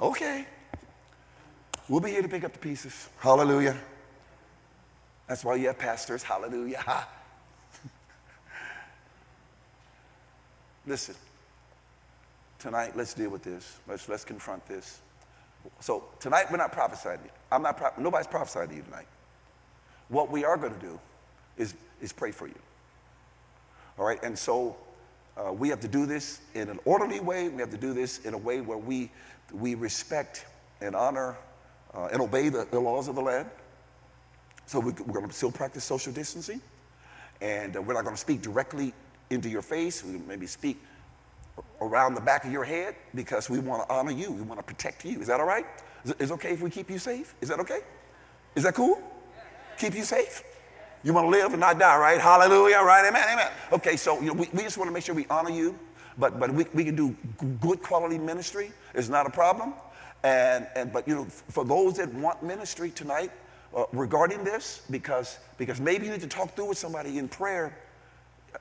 [0.00, 0.46] Okay.
[1.88, 3.08] We'll be here to pick up the pieces.
[3.18, 3.76] Hallelujah.
[5.26, 6.22] That's why you have pastors.
[6.22, 6.84] Hallelujah.
[10.86, 11.14] Listen,
[12.58, 13.78] tonight let's deal with this.
[13.86, 15.00] Let's, let's confront this.
[15.80, 17.18] So tonight we're not prophesying.
[17.50, 17.76] I'm not.
[17.76, 19.06] Pro- nobody's prophesying to you tonight.
[20.08, 21.00] What we are going to do
[21.56, 22.58] is is pray for you.
[23.98, 24.76] All right, and so
[25.36, 27.48] uh, we have to do this in an orderly way.
[27.48, 29.10] We have to do this in a way where we
[29.52, 30.46] we respect
[30.80, 31.36] and honor
[31.94, 33.48] uh, and obey the, the, laws of the land.
[34.66, 36.60] So we, are going to still practice social distancing,
[37.40, 38.92] and uh, we're not going to speak directly
[39.30, 40.04] into your face.
[40.04, 40.82] We maybe speak
[41.80, 44.32] around the back of your head because we want to honor you.
[44.32, 45.20] We want to protect you.
[45.20, 45.66] Is that all right?
[46.04, 47.34] Is it okay if we keep you safe?
[47.40, 47.80] Is that okay?
[48.54, 49.00] Is that cool?
[49.78, 50.42] Keep you safe?
[51.02, 52.20] You want to live and not die, right?
[52.20, 53.06] Hallelujah, right?
[53.06, 53.50] Amen, amen.
[53.72, 55.78] Okay, so you know, we, we just want to make sure we honor you,
[56.18, 57.16] but, but we, we can do
[57.60, 58.72] good quality ministry.
[58.94, 59.74] It's not a problem.
[60.24, 63.30] And, and but you know, for those that want ministry tonight
[63.76, 67.76] uh, regarding this, because, because maybe you need to talk through with somebody in prayer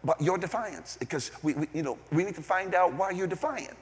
[0.04, 3.28] but your defiance, because we, we, you know, we need to find out why you're
[3.28, 3.78] defiant.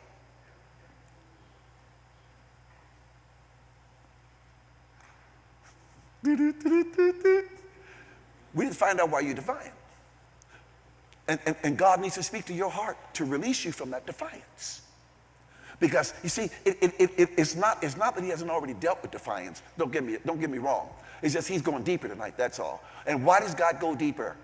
[6.23, 6.35] We
[8.63, 9.73] need to find out why you're defiant.
[11.27, 14.05] And, and, and, God needs to speak to your heart to release you from that
[14.05, 14.81] defiance.
[15.79, 19.01] Because you see, it, it, it, it's, not, it's not that he hasn't already dealt
[19.01, 19.63] with defiance.
[19.77, 20.87] Don't get, me, don't get me wrong.
[21.21, 22.83] It's just he's going deeper tonight, that's all.
[23.07, 24.35] And why does God go deeper?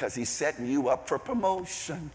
[0.00, 2.10] Because he's setting you up for promotion.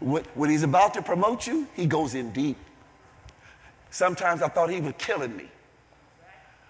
[0.00, 2.56] When he's about to promote you, he goes in deep.
[3.90, 5.48] Sometimes I thought he was killing me.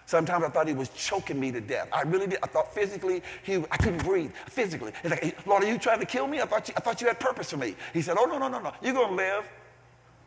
[0.05, 1.89] Sometimes I thought he was choking me to death.
[1.95, 2.41] I really did.
[2.43, 4.33] I thought physically, he, I couldn't breathe.
[4.51, 4.93] Physically.
[5.03, 6.43] It's like, Lord, are you trying to kill me?
[6.43, 7.75] I thought you, I thought you had purpose for me.
[7.95, 8.73] He said, Oh, no, no, no, no.
[8.83, 9.49] You're going to live.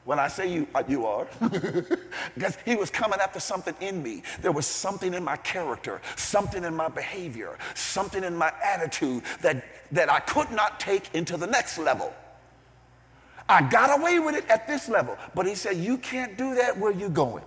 [0.05, 1.27] When I say you, uh, you are.
[2.35, 4.23] because he was coming after something in me.
[4.41, 9.63] There was something in my character, something in my behavior, something in my attitude that,
[9.91, 12.13] that I could not take into the next level.
[13.47, 16.77] I got away with it at this level, but he said, You can't do that
[16.77, 17.43] where you're going.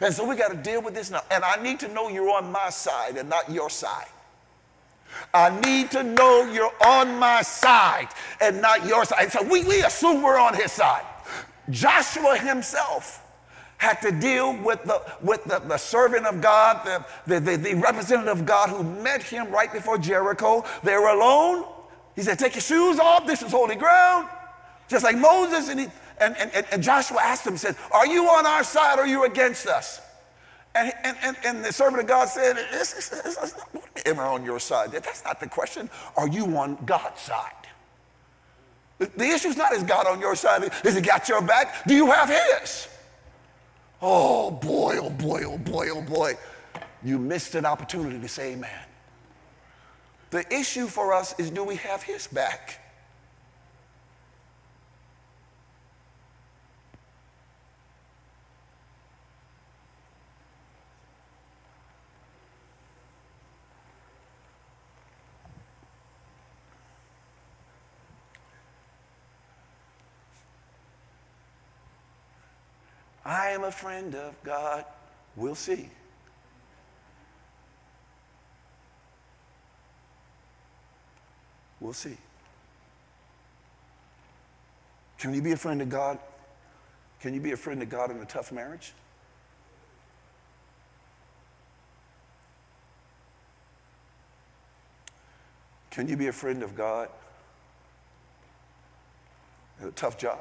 [0.00, 1.22] And so we got to deal with this now.
[1.30, 4.08] And I need to know you're on my side and not your side.
[5.32, 8.08] I need to know you're on my side
[8.40, 9.24] and not your side.
[9.24, 11.04] And So we, we assume we're on his side.
[11.70, 13.24] Joshua himself
[13.78, 16.84] had to deal with the, with the, the servant of God,
[17.26, 20.64] the, the, the, representative of God who met him right before Jericho.
[20.82, 21.64] They were alone.
[22.16, 23.26] He said, Take your shoes off.
[23.26, 24.28] This is holy ground.
[24.88, 25.68] Just like Moses.
[25.68, 25.86] And, he,
[26.20, 29.24] and, and, and Joshua asked him, said, Are you on our side or are you
[29.24, 30.00] against us?
[30.74, 32.56] And, and, and, and the servant of God said,
[34.06, 34.90] Am I on your side?
[34.90, 35.88] That's not the question.
[36.16, 37.52] Are you on God's side?
[38.98, 40.70] The issue is not is God on your side?
[40.84, 41.84] Is he got your back?
[41.86, 42.88] Do you have his?
[44.02, 46.34] Oh boy, oh boy, oh boy, oh boy.
[47.04, 48.70] You missed an opportunity to say amen.
[50.30, 52.80] The issue for us is do we have his back?
[73.28, 74.86] I am a friend of God.
[75.36, 75.90] We'll see.
[81.78, 82.16] We'll see.
[85.18, 86.18] Can you be a friend of God?
[87.20, 88.94] Can you be a friend of God in a tough marriage?
[95.90, 97.10] Can you be a friend of God
[99.82, 100.38] in a tough job?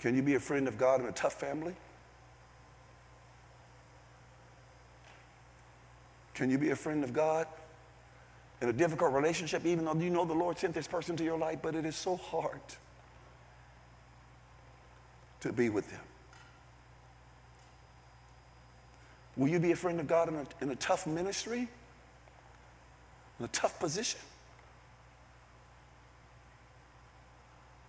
[0.00, 1.74] Can you be a friend of God in a tough family?
[6.34, 7.48] Can you be a friend of God
[8.60, 11.38] in a difficult relationship, even though you know the Lord sent this person to your
[11.38, 12.60] life, but it is so hard
[15.40, 16.00] to be with them?
[19.36, 21.68] Will you be a friend of God in a, in a tough ministry,
[23.38, 24.20] in a tough position?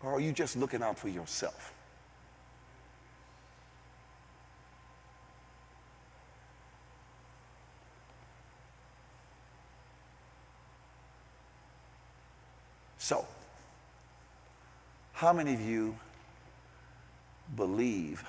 [0.04, 1.74] Or are you just looking out for yourself?
[13.00, 13.26] So,
[15.20, 15.94] how many of you
[17.58, 18.24] believe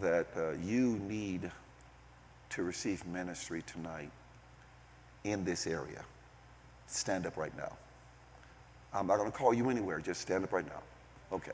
[0.00, 1.48] that uh, you need
[2.50, 4.10] to receive ministry tonight
[5.22, 6.02] in this area,
[6.88, 7.70] stand up right now.
[8.92, 10.00] I'm not going to call you anywhere.
[10.00, 10.82] Just stand up right now.
[11.30, 11.52] Okay.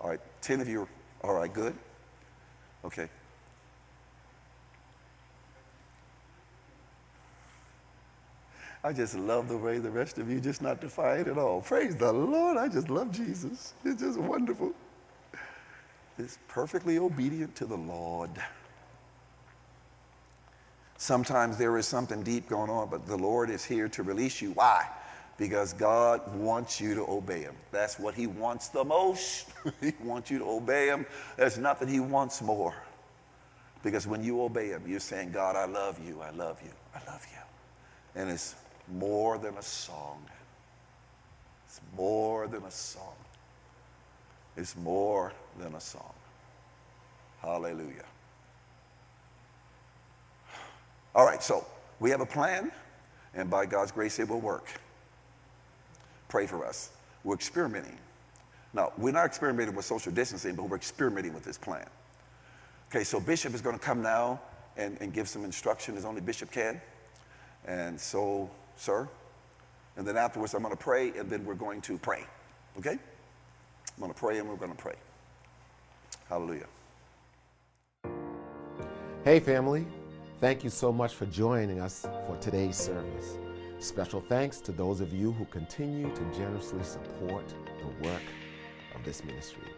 [0.00, 0.20] All right.
[0.42, 0.86] 10 of you.
[1.24, 1.52] All right.
[1.52, 1.74] Good.
[2.84, 3.08] Okay.
[8.84, 11.60] I just love the way the rest of you just not defiant at all.
[11.60, 12.56] Praise the Lord.
[12.56, 13.74] I just love Jesus.
[13.84, 14.72] It's just wonderful.
[16.18, 18.30] It's perfectly obedient to the Lord.
[20.96, 24.52] Sometimes there is something deep going on, but the Lord is here to release you.
[24.52, 24.88] Why?
[25.38, 27.54] Because God wants you to obey Him.
[27.70, 29.48] That's what He wants the most.
[29.80, 31.06] he wants you to obey Him.
[31.36, 32.74] There's nothing He wants more.
[33.82, 37.04] Because when you obey Him, you're saying, God, I love you, I love you, I
[37.10, 38.20] love you.
[38.20, 38.54] And it's
[38.88, 40.24] more than a song.
[41.66, 43.14] It's more than a song.
[44.56, 46.12] It's more than a song.
[47.40, 48.04] Hallelujah.
[51.14, 51.66] All right, so
[52.00, 52.70] we have a plan,
[53.34, 54.66] and by God's grace, it will work.
[56.28, 56.90] Pray for us.
[57.24, 57.98] We're experimenting.
[58.74, 61.86] Now, we're not experimenting with social distancing, but we're experimenting with this plan.
[62.90, 64.40] Okay, so Bishop is going to come now
[64.76, 66.80] and, and give some instruction as only Bishop can.
[67.66, 68.50] And so
[68.82, 69.08] sir.
[69.96, 72.24] And then afterwards, I'm going to pray, and then we're going to pray.
[72.78, 72.92] Okay?
[72.92, 74.96] I'm going to pray, and we're going to pray.
[76.28, 76.66] Hallelujah.
[79.24, 79.86] Hey, family.
[80.40, 83.38] Thank you so much for joining us for today's service.
[83.78, 88.22] Special thanks to those of you who continue to generously support the work
[88.96, 89.68] of this ministry.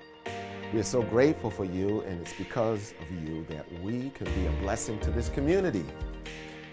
[0.73, 4.47] We are so grateful for you, and it's because of you that we can be
[4.47, 5.85] a blessing to this community.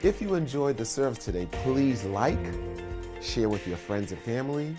[0.03, 2.40] If you enjoyed the service today, please like,
[3.22, 4.76] share with your friends and family,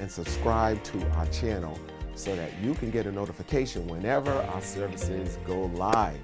[0.00, 1.78] and subscribe to our channel
[2.16, 6.18] so that you can get a notification whenever our services go live.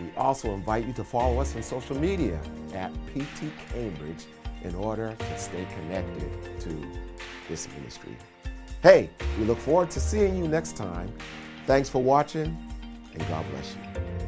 [0.00, 2.40] We also invite you to follow us on social media
[2.72, 4.24] at PT Cambridge
[4.62, 6.86] in order to stay connected to
[7.50, 8.16] this ministry.
[8.82, 11.12] Hey, we look forward to seeing you next time.
[11.66, 12.56] Thanks for watching,
[13.12, 14.27] and God bless you.